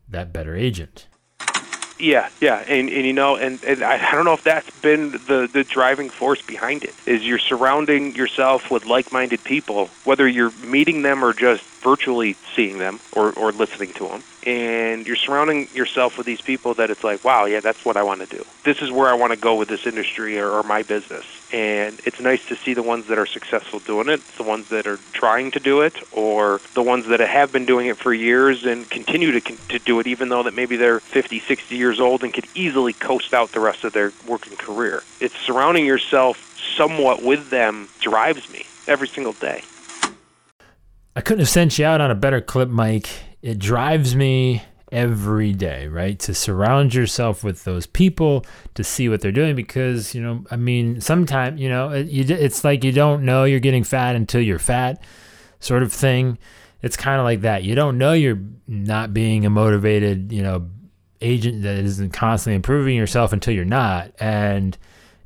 that 0.09 0.33
better 0.33 0.55
agent. 0.57 1.09
Yeah, 1.99 2.29
yeah, 2.41 2.57
and 2.57 2.91
and 2.91 3.07
you 3.07 3.15
know, 3.15 3.37
and, 3.37 3.63
and 3.65 3.83
I, 3.83 4.13
don't 4.13 4.27
know 4.27 4.35
if 4.35 4.45
that's 4.45 4.69
been 4.81 5.13
the 5.13 5.49
the 5.51 5.65
driving 5.65 6.11
force 6.11 6.43
behind 6.43 6.85
it. 6.85 6.95
Is 7.07 7.27
you're 7.27 7.39
surrounding 7.39 8.15
yourself 8.15 8.71
with 8.71 8.85
like-minded 8.85 9.43
people, 9.45 9.89
whether 10.05 10.29
you're 10.29 10.53
meeting 10.63 11.01
them 11.03 11.25
or 11.25 11.33
just 11.33 11.65
virtually 11.91 12.33
seeing 12.55 12.79
them 12.79 12.99
or 13.13 13.27
or 13.33 13.53
listening 13.53 13.93
to 13.93 14.05
them 14.09 14.23
and 14.47 15.09
you're 15.09 15.17
surrounding 15.17 15.67
yourself 15.75 16.17
with 16.17 16.25
these 16.25 16.41
people 16.41 16.75
that 16.75 16.89
it's 16.89 17.03
like, 17.03 17.25
wow, 17.25 17.47
yeah, 17.47 17.59
that's 17.59 17.85
what 17.85 17.97
I 17.97 18.05
want 18.05 18.21
to 18.21 18.27
do. 18.27 18.45
This 18.63 18.81
is 18.81 18.93
where 18.93 19.09
I 19.09 19.15
want 19.15 19.33
to 19.33 19.39
go 19.39 19.57
with 19.57 19.69
this 19.69 19.87
industry 19.87 20.39
or, 20.39 20.49
or 20.49 20.63
my 20.63 20.85
business. 20.85 21.25
And 21.53 22.01
it's 22.05 22.21
nice 22.21 22.47
to 22.47 22.55
see 22.55 22.73
the 22.73 22.83
ones 22.83 23.09
that 23.09 23.19
are 23.19 23.27
successful 23.27 23.81
doing 23.81 24.09
it, 24.09 24.23
the 24.37 24.45
ones 24.45 24.69
that 24.69 24.87
are 24.87 24.99
trying 25.13 25.51
to 25.51 25.61
do 25.61 25.81
it, 25.81 25.97
or 26.13 26.61
the 26.75 26.83
ones 26.83 27.07
that 27.07 27.19
have 27.19 27.51
been 27.51 27.67
doing 27.67 27.89
it 27.89 27.97
for 27.97 28.15
years 28.15 28.65
and 28.65 28.89
continue 28.89 29.33
to, 29.41 29.41
to 29.41 29.81
do 29.81 29.99
it, 29.99 30.07
even 30.07 30.29
though 30.29 30.45
that 30.45 30.55
maybe 30.55 30.77
they're 30.77 31.01
50, 31.01 31.41
60 31.41 31.75
years 31.75 31.99
old 31.99 32.23
and 32.23 32.33
could 32.33 32.47
easily 32.55 32.93
coast 32.93 33.35
out 33.35 33.51
the 33.51 33.61
rest 33.61 33.83
of 33.83 33.93
their 33.93 34.13
working 34.29 34.57
career. 34.57 35.03
It's 35.19 35.37
surrounding 35.41 35.87
yourself 35.87 36.57
somewhat 36.77 37.21
with 37.21 37.51
them 37.51 37.89
drives 37.99 38.49
me 38.53 38.65
every 38.87 39.09
single 39.09 39.33
day. 39.33 39.65
I 41.17 41.23
couldn't 41.23 41.41
have 41.41 41.49
sent 41.49 41.79
you 41.79 41.85
out 41.85 42.01
on 42.01 42.13
a 42.13 42.15
better 42.15 42.41
clip, 42.41 42.69
Mike 42.69 43.09
it 43.47 43.61
drives 43.61 44.17
me 44.17 44.61
every 44.91 45.53
day, 45.53 45.87
right? 45.87 46.19
To 46.19 46.35
surround 46.35 46.95
yourself 46.95 47.45
with 47.45 47.63
those 47.63 47.87
people, 47.87 48.45
to 48.75 48.83
see 48.83 49.09
what 49.09 49.21
they're 49.21 49.31
doing, 49.31 49.55
because 49.55 50.17
you 50.17 50.21
know, 50.21 50.45
I 50.51 50.57
mean, 50.57 51.01
sometimes 51.01 51.61
you 51.61 51.69
know, 51.69 51.91
it, 51.91 52.09
you, 52.09 52.25
it's 52.35 52.65
like 52.65 52.83
you 52.83 52.91
don't 52.91 53.25
know 53.25 53.45
you're 53.45 53.61
getting 53.61 53.85
fat 53.85 54.17
until 54.17 54.41
you're 54.41 54.59
fat, 54.59 55.01
sort 55.61 55.85
of 55.85 55.93
thing. 55.93 56.39
It's 56.83 56.97
kind 56.97 57.21
of 57.21 57.25
like 57.25 57.43
that. 57.43 57.63
You 57.63 57.77
don't 57.77 57.99
know 57.99 58.15
you're 58.15 58.41
not 58.67 59.15
being 59.15 59.47
a 59.47 59.51
motivated, 59.51 60.33
you 60.33 60.43
know, 60.43 60.69
agent 61.21 61.63
that 61.63 61.77
isn't 61.77 62.13
constantly 62.13 62.57
improving 62.57 62.97
yourself 62.97 63.33
until 63.33 63.55
you're 63.55 63.65
not, 63.65 64.11
and 64.19 64.77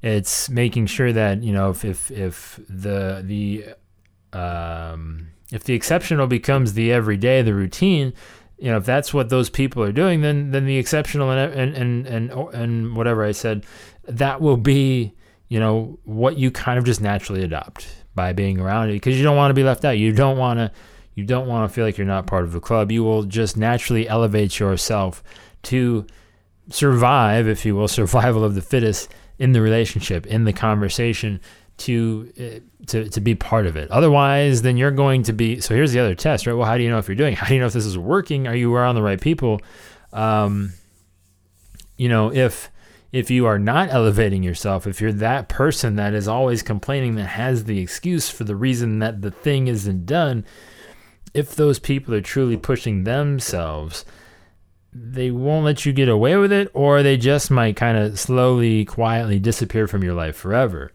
it's 0.03 0.51
making 0.51 0.87
sure 0.87 1.11
that 1.11 1.43
you 1.43 1.55
know 1.55 1.71
if 1.71 1.87
if, 1.87 2.11
if 2.11 2.61
the 2.69 3.23
the 3.25 4.39
um, 4.39 5.29
if 5.53 5.65
the 5.65 5.75
exceptional 5.75 6.27
becomes 6.27 6.75
the 6.75 6.93
everyday, 6.93 7.43
the 7.43 7.55
routine, 7.55 8.13
you 8.59 8.71
know, 8.71 8.77
if 8.77 8.85
that's 8.85 9.15
what 9.15 9.31
those 9.31 9.51
people 9.51 9.83
are 9.83 9.93
doing, 9.93 10.21
then 10.21 10.51
then 10.51 10.67
the 10.67 10.77
exceptional 10.77 11.31
and 11.31 11.53
and 11.53 11.75
and 11.75 12.07
and, 12.07 12.55
and 12.55 12.97
whatever 12.97 13.25
I 13.25 13.33
said, 13.33 13.65
that 14.05 14.41
will 14.41 14.57
be 14.57 15.15
you 15.49 15.59
know 15.59 15.99
what 16.05 16.37
you 16.37 16.51
kind 16.51 16.79
of 16.79 16.85
just 16.85 17.01
naturally 17.01 17.43
adopt 17.43 17.89
by 18.15 18.33
being 18.33 18.61
around 18.61 18.91
it 18.91 18.95
because 18.95 19.17
you 19.17 19.23
don't 19.23 19.37
want 19.37 19.51
to 19.51 19.55
be 19.55 19.65
left 19.65 19.85
out. 19.85 19.99
You 19.99 20.13
don't 20.13 20.37
want 20.37 20.59
to 20.59 20.71
you 21.15 21.25
don't 21.25 21.49
want 21.49 21.69
to 21.69 21.75
feel 21.75 21.85
like 21.85 21.99
you're 21.99 22.07
not 22.07 22.27
part 22.27 22.45
of 22.45 22.53
the 22.53 22.61
club. 22.61 22.93
You 22.93 23.03
will 23.03 23.25
just 23.25 23.57
naturally 23.57 24.09
elevate 24.09 24.59
yourself 24.59 25.23
to 25.65 26.07
survive, 26.71 27.49
if 27.49 27.65
you 27.65 27.75
will, 27.75 27.89
survival 28.01 28.45
of 28.45 28.55
the 28.55 28.63
fittest 28.63 29.11
in 29.39 29.53
the 29.53 29.61
relationship, 29.61 30.27
in 30.27 30.45
the 30.45 30.53
conversation, 30.53 31.41
to 31.81 32.33
uh, 32.39 32.85
to 32.87 33.09
to 33.09 33.21
be 33.21 33.35
part 33.35 33.67
of 33.67 33.77
it. 33.77 33.91
Otherwise, 33.91 34.63
then 34.63 34.77
you're 34.77 34.91
going 34.91 35.23
to 35.25 35.33
be. 35.33 35.61
So 35.61 35.75
here's 35.75 35.93
the 35.93 36.01
other 36.01 36.15
test, 36.15 36.47
right? 36.47 36.55
Well, 36.55 36.67
how 36.67 36.77
do 36.77 36.83
you 36.83 36.91
know 36.91 36.99
if 36.99 37.09
you're 37.09 37.17
doing? 37.17 37.35
How 37.37 37.47
do 37.47 37.55
you 37.55 37.61
know 37.61 37.67
if 37.67 37.73
this 37.73 37.87
is 37.87 37.99
working? 37.99 38.47
Are 38.47 38.55
you 38.55 38.75
around 38.75 38.95
the 38.95 39.03
right 39.03 39.21
people? 39.21 39.61
Um, 40.13 40.73
you 41.97 42.09
know, 42.09 42.33
if 42.33 42.71
if 43.13 43.31
you 43.31 43.47
are 43.47 43.59
not 43.59 43.91
elevating 43.91 44.43
yourself, 44.43 44.87
if 44.87 45.01
you're 45.01 45.13
that 45.13 45.49
person 45.49 45.97
that 45.97 46.15
is 46.15 46.29
always 46.29 46.63
complaining, 46.63 47.17
that 47.17 47.27
has 47.27 47.65
the 47.65 47.81
excuse 47.81 48.31
for 48.31 48.45
the 48.45 48.57
reason 48.57 49.01
that 49.01 49.23
the 49.23 49.31
thing 49.31 49.67
isn't 49.67 50.07
done, 50.07 50.45
if 51.35 51.55
those 51.55 51.79
people 51.79 52.15
are 52.15 52.21
truly 52.21 52.57
pushing 52.57 53.03
themselves, 53.03 54.05
they 54.93 55.31
won't 55.31 55.65
let 55.65 55.85
you 55.85 55.93
get 55.93 56.09
away 56.09 56.37
with 56.37 56.53
it, 56.53 56.69
or 56.73 57.03
they 57.03 57.17
just 57.17 57.51
might 57.51 57.77
kind 57.77 57.99
of 57.99 58.19
slowly, 58.19 58.85
quietly 58.85 59.39
disappear 59.41 59.89
from 59.89 60.05
your 60.05 60.15
life 60.15 60.37
forever 60.37 60.93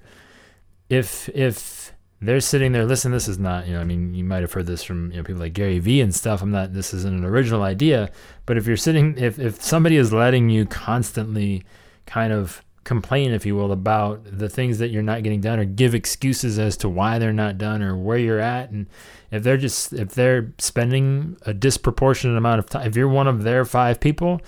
if 0.89 1.29
if 1.29 1.93
they're 2.21 2.39
sitting 2.39 2.71
there, 2.71 2.85
listen, 2.85 3.11
this 3.11 3.27
is 3.27 3.37
not, 3.37 3.67
you 3.67 3.73
know, 3.73 3.81
I 3.81 3.83
mean, 3.83 4.15
you 4.15 4.23
might 4.23 4.41
have 4.41 4.53
heard 4.53 4.65
this 4.65 4.83
from 4.83 5.11
you 5.11 5.17
know 5.17 5.23
people 5.23 5.41
like 5.41 5.53
Gary 5.53 5.79
Vee 5.79 6.01
and 6.01 6.15
stuff. 6.15 6.41
I'm 6.41 6.51
not, 6.51 6.73
this 6.73 6.93
isn't 6.93 7.17
an 7.17 7.25
original 7.25 7.63
idea, 7.63 8.11
but 8.45 8.57
if 8.57 8.65
you're 8.65 8.77
sitting, 8.77 9.17
if 9.17 9.39
if 9.39 9.61
somebody 9.61 9.97
is 9.97 10.13
letting 10.13 10.49
you 10.49 10.65
constantly 10.65 11.63
kind 12.05 12.31
of 12.31 12.63
complain, 12.83 13.31
if 13.31 13.45
you 13.45 13.55
will, 13.55 13.71
about 13.71 14.21
the 14.25 14.47
things 14.47 14.77
that 14.77 14.89
you're 14.89 15.03
not 15.03 15.23
getting 15.23 15.41
done, 15.41 15.59
or 15.59 15.65
give 15.65 15.93
excuses 15.93 16.57
as 16.59 16.77
to 16.77 16.89
why 16.89 17.19
they're 17.19 17.33
not 17.33 17.57
done, 17.57 17.81
or 17.81 17.97
where 17.97 18.17
you're 18.17 18.39
at, 18.39 18.69
and 18.71 18.87
if 19.31 19.43
they're 19.43 19.57
just 19.57 19.93
if 19.93 20.11
they're 20.11 20.53
spending 20.57 21.37
a 21.45 21.53
disproportionate 21.53 22.37
amount 22.37 22.59
of 22.59 22.69
time, 22.69 22.87
if 22.87 22.95
you're 22.95 23.09
one 23.09 23.27
of 23.27 23.43
their 23.43 23.65
five 23.65 23.99
people, 23.99 24.41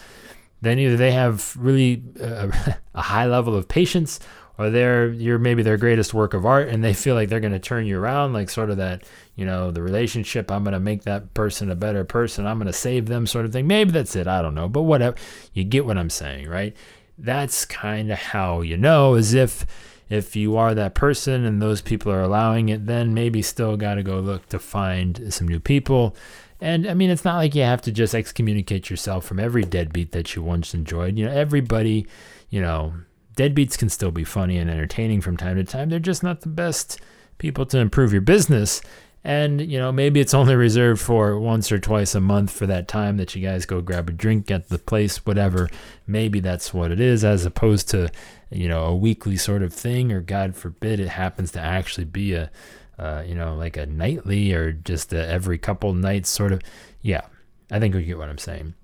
then 0.61 0.79
either 0.79 0.97
they 0.97 1.11
have 1.11 1.55
really 1.57 2.03
uh, 2.21 2.49
a 2.95 3.01
high 3.01 3.25
level 3.25 3.55
of 3.55 3.67
patience 3.67 4.19
or 4.57 4.69
they're 4.69 5.09
you're 5.09 5.39
maybe 5.39 5.63
their 5.63 5.77
greatest 5.77 6.13
work 6.13 6.33
of 6.33 6.45
art 6.45 6.67
and 6.67 6.83
they 6.83 6.93
feel 6.93 7.15
like 7.15 7.29
they're 7.29 7.39
going 7.39 7.53
to 7.53 7.59
turn 7.59 7.85
you 7.85 7.99
around 7.99 8.33
like 8.33 8.49
sort 8.49 8.69
of 8.69 8.77
that 8.77 9.03
you 9.35 9.45
know 9.45 9.71
the 9.71 9.81
relationship 9.81 10.51
i'm 10.51 10.63
going 10.63 10.73
to 10.73 10.79
make 10.79 11.03
that 11.03 11.33
person 11.33 11.69
a 11.69 11.75
better 11.75 12.03
person. 12.03 12.45
I'm 12.45 12.57
going 12.57 12.67
to 12.67 12.73
save 12.73 13.07
them 13.07 13.27
sort 13.27 13.45
of 13.45 13.51
thing. 13.51 13.67
Maybe 13.67 13.91
that's 13.91 14.15
it. 14.15 14.27
I 14.27 14.41
don't 14.41 14.55
know. 14.55 14.67
But 14.67 14.83
whatever 14.83 15.15
you 15.53 15.63
get 15.63 15.85
what 15.85 15.97
i'm 15.97 16.09
saying 16.09 16.47
right? 16.49 16.75
That's 17.17 17.65
kind 17.65 18.11
of 18.11 18.19
how 18.19 18.61
you 18.61 18.77
know 18.77 19.15
is 19.15 19.33
if 19.33 19.65
if 20.09 20.35
you 20.35 20.55
are 20.55 20.73
that 20.73 20.95
person 20.95 21.43
and 21.43 21.61
those 21.61 21.81
people 21.81 22.11
are 22.11 22.21
allowing 22.21 22.69
it 22.69 22.85
then 22.85 23.13
maybe 23.13 23.41
still 23.41 23.75
got 23.75 23.95
to 23.95 24.03
go 24.03 24.19
look 24.19 24.47
to 24.49 24.59
find 24.59 25.33
some 25.33 25.47
new 25.47 25.59
people. 25.59 26.15
And 26.59 26.87
I 26.87 26.95
mean, 26.95 27.09
it's 27.09 27.25
not 27.25 27.37
like 27.37 27.53
you 27.53 27.61
have 27.61 27.81
to 27.83 27.91
just 27.91 28.15
excommunicate 28.15 28.89
yourself 28.89 29.25
from 29.25 29.39
every 29.39 29.63
deadbeat 29.63 30.11
that 30.13 30.35
you 30.35 30.41
once 30.41 30.73
enjoyed. 30.73 31.17
You 31.17 31.25
know, 31.25 31.31
everybody, 31.31 32.07
you 32.49 32.61
know, 32.61 32.93
deadbeats 33.37 33.77
can 33.77 33.89
still 33.89 34.11
be 34.11 34.23
funny 34.25 34.57
and 34.57 34.69
entertaining 34.69 35.21
from 35.21 35.37
time 35.37 35.55
to 35.55 35.63
time. 35.63 35.89
They're 35.89 35.99
just 35.99 36.23
not 36.23 36.41
the 36.41 36.49
best 36.49 36.99
people 37.37 37.65
to 37.67 37.77
improve 37.77 38.11
your 38.11 38.21
business. 38.21 38.81
And, 39.23 39.61
you 39.61 39.77
know, 39.77 39.91
maybe 39.91 40.19
it's 40.19 40.33
only 40.33 40.55
reserved 40.55 41.01
for 41.01 41.39
once 41.39 41.71
or 41.71 41.79
twice 41.79 42.15
a 42.15 42.19
month 42.19 42.51
for 42.51 42.65
that 42.65 42.87
time 42.87 43.17
that 43.17 43.35
you 43.35 43.41
guys 43.41 43.65
go 43.65 43.81
grab 43.81 44.09
a 44.09 44.13
drink 44.13 44.49
at 44.49 44.69
the 44.69 44.79
place, 44.79 45.25
whatever. 45.25 45.69
Maybe 46.05 46.39
that's 46.39 46.73
what 46.73 46.91
it 46.91 46.99
is, 46.99 47.23
as 47.23 47.45
opposed 47.45 47.89
to, 47.89 48.09
you 48.49 48.67
know, 48.67 48.85
a 48.85 48.95
weekly 48.95 49.37
sort 49.37 49.63
of 49.63 49.73
thing, 49.73 50.11
or 50.11 50.21
God 50.21 50.55
forbid 50.55 50.99
it 50.99 51.09
happens 51.09 51.51
to 51.51 51.59
actually 51.59 52.05
be 52.05 52.33
a, 52.33 52.49
uh, 52.97 53.23
you 53.25 53.35
know, 53.35 53.55
like 53.55 53.77
a 53.77 53.85
nightly 53.85 54.53
or 54.53 54.71
just 54.71 55.13
every 55.13 55.57
couple 55.57 55.93
nights 55.93 56.29
sort 56.29 56.53
of. 56.53 56.61
Yeah, 57.01 57.21
I 57.69 57.79
think 57.79 57.93
we 57.93 58.03
get 58.03 58.17
what 58.17 58.29
I'm 58.29 58.37
saying 58.37 58.75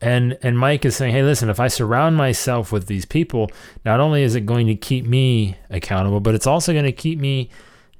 and 0.00 0.38
and 0.42 0.58
Mike 0.58 0.84
is 0.84 0.96
saying, 0.96 1.12
"Hey, 1.12 1.22
listen, 1.22 1.48
if 1.48 1.60
I 1.60 1.68
surround 1.68 2.16
myself 2.16 2.72
with 2.72 2.86
these 2.86 3.04
people, 3.04 3.50
not 3.84 4.00
only 4.00 4.22
is 4.22 4.34
it 4.34 4.46
going 4.46 4.66
to 4.66 4.74
keep 4.74 5.04
me 5.04 5.56
accountable, 5.70 6.20
but 6.20 6.34
it's 6.34 6.46
also 6.46 6.72
going 6.72 6.84
to 6.84 6.92
keep 6.92 7.18
me 7.18 7.50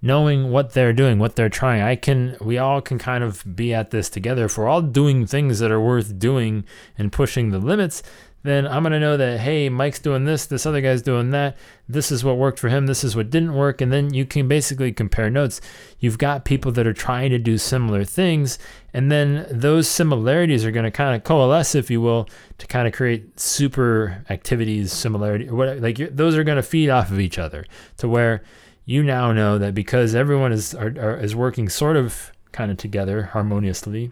knowing 0.03 0.51
what 0.51 0.73
they're 0.73 0.93
doing, 0.93 1.21
what 1.21 1.37
they're 1.37 1.49
trying. 1.49 1.81
I 1.81 1.95
can 1.95 2.37
we 2.41 2.59
all 2.59 2.81
can 2.81 2.99
kind 2.99 3.23
of 3.23 3.45
be 3.57 3.73
at 3.73 3.93
this 3.93 4.11
together. 4.11 4.47
If 4.47 4.59
we're 4.59 4.69
all 4.69 4.83
doing 4.83 5.27
things 5.27 5.61
that 5.61 5.71
are 5.71 5.81
worth 5.81 6.19
doing 6.19 6.65
and 6.99 7.13
pushing 7.13 7.51
the 7.51 7.59
limits, 7.59 8.03
then 8.43 8.67
I'm 8.67 8.83
going 8.83 8.93
to 8.93 9.01
know 9.01 9.17
that, 9.17 9.41
hey, 9.41 9.69
Mike's 9.69 10.01
doing 10.01 10.25
this, 10.25 10.47
this 10.47 10.67
other 10.67 10.81
guy's 10.81 11.03
doing 11.03 11.31
that. 11.31 11.57
This 11.89 12.11
is 12.11 12.25
what 12.25 12.37
worked 12.37 12.59
for 12.59 12.69
him, 12.69 12.87
this 12.87 13.05
is 13.05 13.15
what 13.15 13.31
didn't 13.31 13.55
work. 13.55 13.81
And 13.81 13.93
then 13.93 14.13
you 14.13 14.27
can 14.27 14.49
basically 14.49 14.93
compare 14.93 15.31
notes. 15.31 15.61
You've 16.01 16.19
got 16.19 16.45
people 16.45 16.73
that 16.73 16.87
are 16.87 16.93
trying 16.93 17.31
to 17.31 17.39
do 17.39 17.57
similar 17.57 18.05
things. 18.05 18.59
And 18.93 19.13
then 19.13 19.47
those 19.51 19.87
similarities 19.89 20.65
are 20.65 20.73
going 20.73 20.85
to 20.85 20.91
kind 20.91 21.15
of 21.15 21.23
coalesce, 21.23 21.75
if 21.75 21.91
you 21.91 22.01
will, 22.01 22.29
to 22.59 22.67
kind 22.67 22.89
of 22.89 22.95
create 22.95 23.39
super 23.39 24.25
activities, 24.29 24.93
similarity, 24.93 25.49
what, 25.49 25.79
like 25.79 25.99
those 26.15 26.37
are 26.37 26.45
going 26.45 26.57
to 26.57 26.63
feed 26.63 26.91
off 26.91 27.11
of 27.11 27.21
each 27.21 27.39
other 27.39 27.65
to 27.99 28.09
where 28.09 28.43
you 28.85 29.05
now 29.05 29.33
know 29.33 29.59
that 29.59 29.75
because 29.75 30.15
everyone 30.15 30.53
is, 30.53 30.75
are, 30.75 30.93
are, 30.99 31.17
is 31.17 31.37
working 31.37 31.69
sort 31.69 31.97
of 31.97 32.33
kind 32.51 32.71
of 32.71 32.77
together 32.77 33.23
harmoniously, 33.23 34.11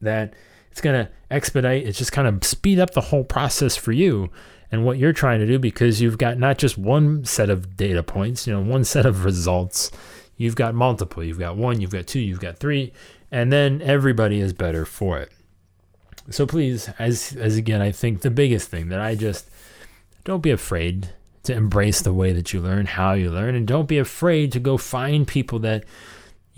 that 0.00 0.34
it's 0.78 0.84
going 0.84 1.04
to 1.04 1.10
expedite, 1.28 1.84
it's 1.86 1.98
just 1.98 2.12
kind 2.12 2.28
of 2.28 2.44
speed 2.44 2.78
up 2.78 2.90
the 2.90 3.00
whole 3.00 3.24
process 3.24 3.74
for 3.74 3.90
you 3.90 4.30
and 4.70 4.84
what 4.84 4.96
you're 4.96 5.12
trying 5.12 5.40
to 5.40 5.46
do 5.46 5.58
because 5.58 6.00
you've 6.00 6.18
got 6.18 6.38
not 6.38 6.56
just 6.56 6.78
one 6.78 7.24
set 7.24 7.50
of 7.50 7.76
data 7.76 8.04
points, 8.04 8.46
you 8.46 8.52
know, 8.52 8.60
one 8.60 8.84
set 8.84 9.04
of 9.04 9.24
results. 9.24 9.90
You've 10.36 10.54
got 10.54 10.76
multiple. 10.76 11.24
You've 11.24 11.40
got 11.40 11.56
one, 11.56 11.80
you've 11.80 11.90
got 11.90 12.06
two, 12.06 12.20
you've 12.20 12.38
got 12.38 12.58
three, 12.58 12.92
and 13.32 13.52
then 13.52 13.82
everybody 13.82 14.38
is 14.38 14.52
better 14.52 14.84
for 14.84 15.18
it. 15.18 15.32
So 16.30 16.46
please, 16.46 16.90
as 16.96 17.34
as 17.36 17.56
again, 17.56 17.80
I 17.80 17.90
think 17.90 18.20
the 18.20 18.30
biggest 18.30 18.68
thing 18.68 18.88
that 18.90 19.00
I 19.00 19.16
just 19.16 19.50
don't 20.22 20.42
be 20.42 20.52
afraid 20.52 21.08
to 21.42 21.54
embrace 21.54 22.02
the 22.02 22.12
way 22.12 22.32
that 22.32 22.52
you 22.52 22.60
learn, 22.60 22.86
how 22.86 23.14
you 23.14 23.32
learn, 23.32 23.56
and 23.56 23.66
don't 23.66 23.88
be 23.88 23.98
afraid 23.98 24.52
to 24.52 24.60
go 24.60 24.76
find 24.76 25.26
people 25.26 25.58
that 25.60 25.84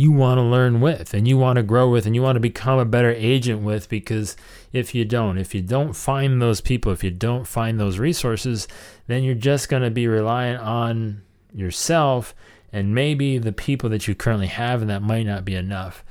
you 0.01 0.11
want 0.11 0.39
to 0.39 0.43
learn 0.43 0.81
with 0.81 1.13
and 1.13 1.29
you 1.29 1.37
want 1.37 1.57
to 1.57 1.63
grow 1.63 1.91
with 1.91 2.07
and 2.07 2.15
you 2.15 2.23
want 2.23 2.37
to 2.37 2.41
become 2.41 2.79
a 2.79 2.85
better 2.85 3.11
agent 3.11 3.61
with 3.61 3.89
because 3.89 4.37
if 4.73 4.95
you 4.95 5.05
don't 5.05 5.37
if 5.37 5.55
you 5.55 5.61
don't 5.61 5.95
find 5.95 6.41
those 6.41 6.61
people 6.61 6.91
if 6.91 7.05
you 7.05 7.11
don't 7.11 7.47
find 7.47 7.79
those 7.79 7.99
resources 7.99 8.67
then 9.09 9.23
you're 9.23 9.35
just 9.35 9.69
going 9.69 9.83
to 9.83 9.91
be 9.91 10.07
reliant 10.07 10.63
on 10.63 11.21
yourself 11.53 12.35
and 12.73 12.95
maybe 12.95 13.39
the 13.39 13.53
people 13.53 13.89
that 13.89 14.07
you 14.07 14.15
currently 14.15 14.47
have 14.47 14.81
and 14.81 14.91
that 14.91 15.03
might 15.03 15.27
not 15.27 15.45
be 15.45 15.55
enough. 15.55 16.05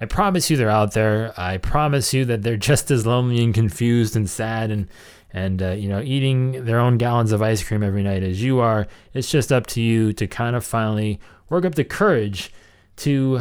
I 0.00 0.06
promise 0.06 0.50
you 0.50 0.56
they're 0.56 0.70
out 0.70 0.92
there. 0.92 1.32
I 1.38 1.58
promise 1.58 2.12
you 2.12 2.24
that 2.26 2.42
they're 2.42 2.56
just 2.72 2.90
as 2.90 3.06
lonely 3.06 3.42
and 3.42 3.54
confused 3.54 4.16
and 4.16 4.28
sad 4.28 4.70
and 4.70 4.88
and 5.32 5.62
uh, 5.62 5.70
you 5.70 5.88
know 5.88 6.00
eating 6.00 6.64
their 6.64 6.78
own 6.78 6.96
gallons 6.98 7.32
of 7.32 7.42
ice 7.42 7.62
cream 7.62 7.82
every 7.82 8.02
night 8.02 8.22
as 8.22 8.42
you 8.42 8.60
are. 8.60 8.86
It's 9.12 9.30
just 9.30 9.52
up 9.52 9.66
to 9.68 9.80
you 9.80 10.12
to 10.14 10.26
kind 10.26 10.56
of 10.56 10.64
finally 10.64 11.20
work 11.48 11.64
up 11.64 11.74
the 11.74 11.84
courage 11.84 12.52
to 12.96 13.40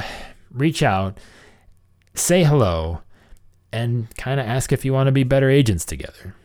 reach 0.51 0.83
out, 0.83 1.17
say 2.13 2.43
hello, 2.43 3.01
and 3.71 4.07
kind 4.15 4.39
of 4.39 4.45
ask 4.45 4.71
if 4.71 4.85
you 4.85 4.93
want 4.93 5.07
to 5.07 5.11
be 5.11 5.23
better 5.23 5.49
agents 5.49 5.85
together. 5.85 6.35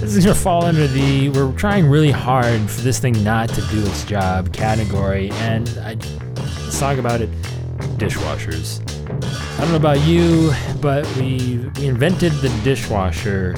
This 0.00 0.16
is 0.16 0.24
going 0.24 0.34
to 0.34 0.42
fall 0.42 0.64
under 0.64 0.86
the 0.86 1.28
we're 1.28 1.52
trying 1.52 1.86
really 1.86 2.10
hard 2.10 2.70
for 2.70 2.80
this 2.80 2.98
thing 2.98 3.22
not 3.22 3.50
to 3.50 3.60
do 3.66 3.84
its 3.84 4.04
job 4.04 4.52
category, 4.54 5.30
and 5.32 5.68
I, 5.80 5.94
let's 6.36 6.80
talk 6.80 6.98
about 6.98 7.20
it 7.20 7.30
dishwashers. 7.98 8.80
I 9.58 9.60
don't 9.60 9.70
know 9.70 9.76
about 9.76 10.00
you, 10.00 10.52
but 10.80 11.06
we, 11.16 11.70
we 11.76 11.86
invented 11.86 12.32
the 12.34 12.48
dishwasher 12.64 13.54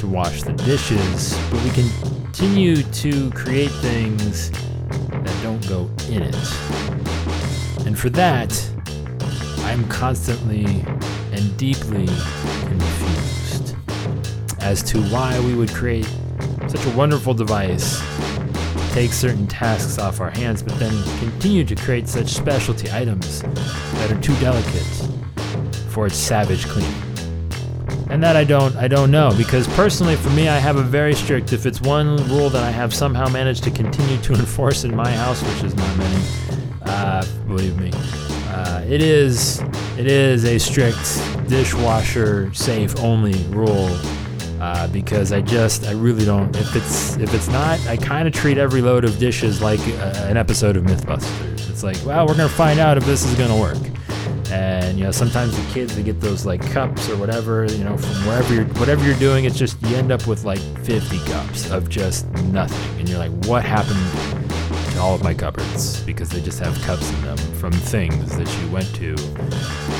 to 0.00 0.06
wash 0.06 0.42
the 0.42 0.52
dishes, 0.54 1.38
but 1.50 1.62
we 1.62 1.70
continue 1.70 2.82
to 2.82 3.30
create 3.32 3.70
things 3.70 4.50
that 4.50 5.40
don't 5.42 5.68
go 5.68 5.90
in 6.08 6.22
it. 6.22 6.34
And 7.86 7.98
for 7.98 8.08
that, 8.10 8.50
I'm 9.58 9.86
constantly 9.88 10.64
and 11.32 11.56
deeply 11.58 12.06
confused 12.66 13.76
as 14.60 14.82
to 14.84 15.02
why 15.04 15.38
we 15.40 15.54
would 15.54 15.70
create 15.70 16.08
such 16.66 16.86
a 16.86 16.90
wonderful 16.96 17.34
device, 17.34 18.00
take 18.94 19.12
certain 19.12 19.46
tasks 19.46 19.98
off 19.98 20.18
our 20.20 20.30
hands, 20.30 20.62
but 20.62 20.78
then 20.78 20.92
continue 21.18 21.64
to 21.64 21.76
create 21.76 22.08
such 22.08 22.28
specialty 22.28 22.90
items 22.90 23.42
that 23.42 24.10
are 24.10 24.20
too 24.22 24.34
delicate 24.36 24.86
for 25.90 26.06
its 26.06 26.16
savage 26.16 26.64
clean. 26.66 27.09
And 28.10 28.22
that 28.24 28.34
I 28.36 28.42
don't 28.42 28.74
I 28.76 28.88
don't 28.88 29.10
know 29.12 29.32
because 29.36 29.68
personally 29.68 30.16
for 30.16 30.30
me 30.30 30.48
I 30.48 30.58
have 30.58 30.76
a 30.76 30.82
very 30.82 31.14
strict 31.14 31.52
if 31.52 31.64
it's 31.64 31.80
one 31.80 32.16
rule 32.28 32.50
that 32.50 32.64
I 32.64 32.70
have 32.70 32.92
somehow 32.92 33.28
managed 33.28 33.62
to 33.64 33.70
continue 33.70 34.18
to 34.22 34.32
enforce 34.40 34.82
in 34.84 34.94
my 34.94 35.10
house, 35.10 35.40
which 35.42 35.62
is 35.62 35.74
not 35.76 35.96
many, 35.96 36.24
uh, 36.82 37.24
believe 37.46 37.78
me, 37.78 37.92
uh, 38.48 38.84
it 38.88 39.00
is 39.00 39.60
it 39.96 40.06
is 40.08 40.44
a 40.44 40.58
strict 40.58 40.98
dishwasher 41.48 42.52
safe 42.52 42.98
only 42.98 43.34
rule 43.44 43.88
uh, 44.60 44.88
because 44.88 45.32
I 45.32 45.40
just 45.40 45.86
I 45.86 45.92
really 45.92 46.24
don't 46.24 46.54
if 46.56 46.74
it's 46.74 47.16
if 47.16 47.32
it's 47.32 47.48
not 47.48 47.78
I 47.86 47.96
kind 47.96 48.26
of 48.26 48.34
treat 48.34 48.58
every 48.58 48.82
load 48.82 49.04
of 49.04 49.18
dishes 49.18 49.62
like 49.62 49.80
uh, 49.80 50.26
an 50.28 50.36
episode 50.36 50.76
of 50.76 50.82
MythBusters. 50.82 51.70
It's 51.70 51.84
like 51.84 51.96
well 52.04 52.26
we're 52.26 52.36
gonna 52.36 52.48
find 52.48 52.80
out 52.80 52.98
if 52.98 53.04
this 53.06 53.24
is 53.24 53.34
gonna 53.38 53.58
work. 53.58 53.78
And 54.50 54.98
you 54.98 55.04
know 55.04 55.10
sometimes 55.10 55.56
the 55.56 55.72
kids 55.72 55.94
they 55.94 56.02
get 56.02 56.20
those 56.20 56.44
like 56.44 56.60
cups 56.72 57.08
or 57.08 57.16
whatever 57.16 57.64
you 57.66 57.84
know 57.84 57.96
from 57.96 58.26
wherever 58.26 58.52
you're 58.52 58.64
whatever 58.74 59.04
you're 59.04 59.18
doing 59.18 59.44
it's 59.44 59.56
just 59.56 59.80
you 59.82 59.96
end 59.96 60.10
up 60.10 60.26
with 60.26 60.44
like 60.44 60.60
50 60.84 61.18
cups 61.30 61.70
of 61.70 61.88
just 61.88 62.28
nothing. 62.44 62.98
And 62.98 63.08
you're 63.08 63.18
like 63.18 63.32
what 63.46 63.64
happened 63.64 64.00
to 64.92 64.98
all 65.00 65.14
of 65.14 65.22
my 65.22 65.34
cupboards? 65.34 66.02
Because 66.02 66.28
they 66.28 66.40
just 66.40 66.58
have 66.58 66.74
cups 66.82 67.10
in 67.12 67.22
them 67.22 67.36
from 67.54 67.72
things 67.72 68.36
that 68.36 68.48
you 68.60 68.70
went 68.70 68.92
to. 68.96 69.14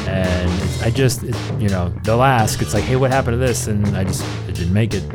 And 0.09 0.51
I 0.83 0.91
just 0.91 1.23
it, 1.23 1.37
you 1.61 1.69
know 1.69 1.91
they'll 2.03 2.23
ask 2.23 2.61
it's 2.61 2.75
like 2.75 2.85
hey 2.85 2.97
what 2.97 3.11
happened 3.11 3.35
to 3.35 3.39
this? 3.39 3.69
And 3.69 3.87
I 3.97 4.05
just 4.05 4.25
it 4.49 4.55
didn't 4.57 4.73
make 4.73 4.95
it 4.95 5.09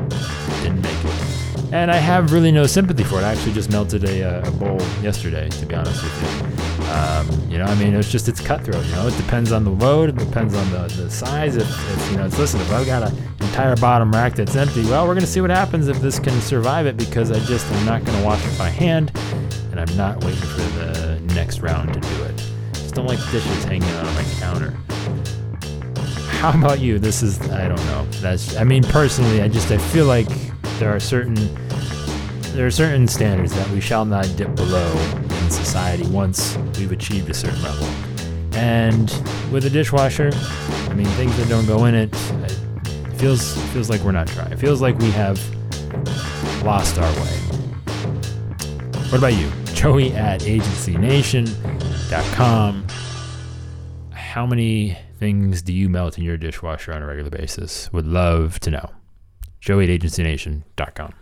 didn't 0.61 0.81
make 0.81 1.05
it. 1.05 1.73
And 1.73 1.91
I 1.91 1.97
have 1.97 2.31
really 2.31 2.51
no 2.51 2.67
sympathy 2.67 3.03
for 3.03 3.19
it. 3.19 3.23
I 3.23 3.33
actually 3.33 3.53
just 3.53 3.69
melted 3.69 4.05
a, 4.05 4.23
uh, 4.23 4.47
a 4.47 4.51
bowl 4.51 4.79
yesterday 5.01 5.49
to 5.49 5.65
be 5.65 5.75
honest 5.75 6.01
with 6.01 6.51
you 6.51 6.54
um, 6.91 7.29
you 7.49 7.57
know, 7.57 7.65
I 7.65 7.75
mean, 7.75 7.93
it's 7.93 8.11
just 8.11 8.27
it's 8.27 8.39
cutthroat. 8.39 8.85
You 8.85 8.91
know, 8.93 9.07
it 9.07 9.17
depends 9.17 9.51
on 9.51 9.63
the 9.63 9.71
load, 9.71 10.09
it 10.09 10.17
depends 10.17 10.53
on 10.53 10.69
the, 10.71 10.87
the 10.95 11.09
size. 11.09 11.55
If, 11.55 11.67
if 11.67 12.11
you 12.11 12.17
know, 12.17 12.25
it's 12.25 12.37
listen, 12.37 12.61
if 12.61 12.71
I've 12.71 12.85
got 12.85 13.03
an 13.03 13.17
entire 13.41 13.75
bottom 13.75 14.11
rack 14.11 14.35
that's 14.35 14.55
empty, 14.55 14.83
well, 14.85 15.07
we're 15.07 15.15
gonna 15.15 15.25
see 15.25 15.41
what 15.41 15.49
happens 15.49 15.87
if 15.87 15.99
this 15.99 16.19
can 16.19 16.39
survive 16.41 16.85
it 16.85 16.97
because 16.97 17.31
I 17.31 17.39
just 17.45 17.65
am 17.71 17.85
not 17.85 18.03
gonna 18.03 18.23
wash 18.23 18.45
it 18.45 18.57
by 18.57 18.69
hand, 18.69 19.11
and 19.71 19.79
I'm 19.79 19.97
not 19.97 20.23
waiting 20.23 20.41
for 20.41 20.61
the 20.77 21.21
next 21.33 21.59
round 21.59 21.93
to 21.93 21.99
do 21.99 22.23
it. 22.23 22.37
Just 22.73 22.95
don't 22.95 23.07
like 23.07 23.19
dishes 23.31 23.63
hanging 23.63 23.89
out 23.89 24.05
on 24.05 24.13
my 24.13 24.23
counter. 24.39 24.71
How 26.39 26.51
about 26.57 26.79
you? 26.79 26.99
This 26.99 27.23
is 27.23 27.41
I 27.49 27.67
don't 27.67 27.83
know. 27.87 28.05
That's 28.21 28.55
I 28.55 28.63
mean, 28.63 28.83
personally, 28.83 29.41
I 29.41 29.47
just 29.47 29.71
I 29.71 29.77
feel 29.77 30.05
like 30.05 30.27
there 30.79 30.93
are 30.95 30.99
certain 30.99 31.35
there 32.53 32.65
are 32.65 32.71
certain 32.71 33.07
standards 33.07 33.53
that 33.55 33.69
we 33.71 33.81
shall 33.81 34.05
not 34.05 34.31
dip 34.37 34.55
below 34.55 34.93
in 35.45 35.51
society 35.51 36.05
once 36.07 36.57
we've 36.77 36.91
achieved 36.91 37.29
a 37.29 37.33
certain 37.33 37.61
level. 37.61 37.85
And 38.57 39.09
with 39.51 39.65
a 39.65 39.69
dishwasher, 39.69 40.31
I 40.33 40.93
mean, 40.93 41.05
things 41.07 41.35
that 41.37 41.47
don't 41.47 41.67
go 41.67 41.85
in 41.85 41.93
it, 41.93 42.09
it 42.13 42.51
feels 43.17 43.55
feels 43.71 43.89
like 43.89 44.01
we're 44.01 44.11
not 44.11 44.27
trying. 44.27 44.51
It 44.51 44.59
feels 44.59 44.81
like 44.81 44.97
we 44.97 45.11
have 45.11 45.39
lost 46.63 46.97
our 46.97 47.11
way. 47.21 47.37
What 49.09 49.19
about 49.19 49.33
you? 49.33 49.51
Joey 49.75 50.13
at 50.13 50.41
agencynation.com. 50.41 52.87
How 54.11 54.45
many 54.45 54.97
things 55.19 55.61
do 55.61 55.73
you 55.73 55.89
melt 55.89 56.17
in 56.17 56.23
your 56.23 56.37
dishwasher 56.37 56.93
on 56.93 57.03
a 57.03 57.05
regular 57.05 57.29
basis? 57.29 57.93
Would 57.93 58.07
love 58.07 58.59
to 58.61 58.71
know. 58.71 58.89
Joey 59.59 59.93
at 59.93 60.01
agencynation.com. 60.01 61.13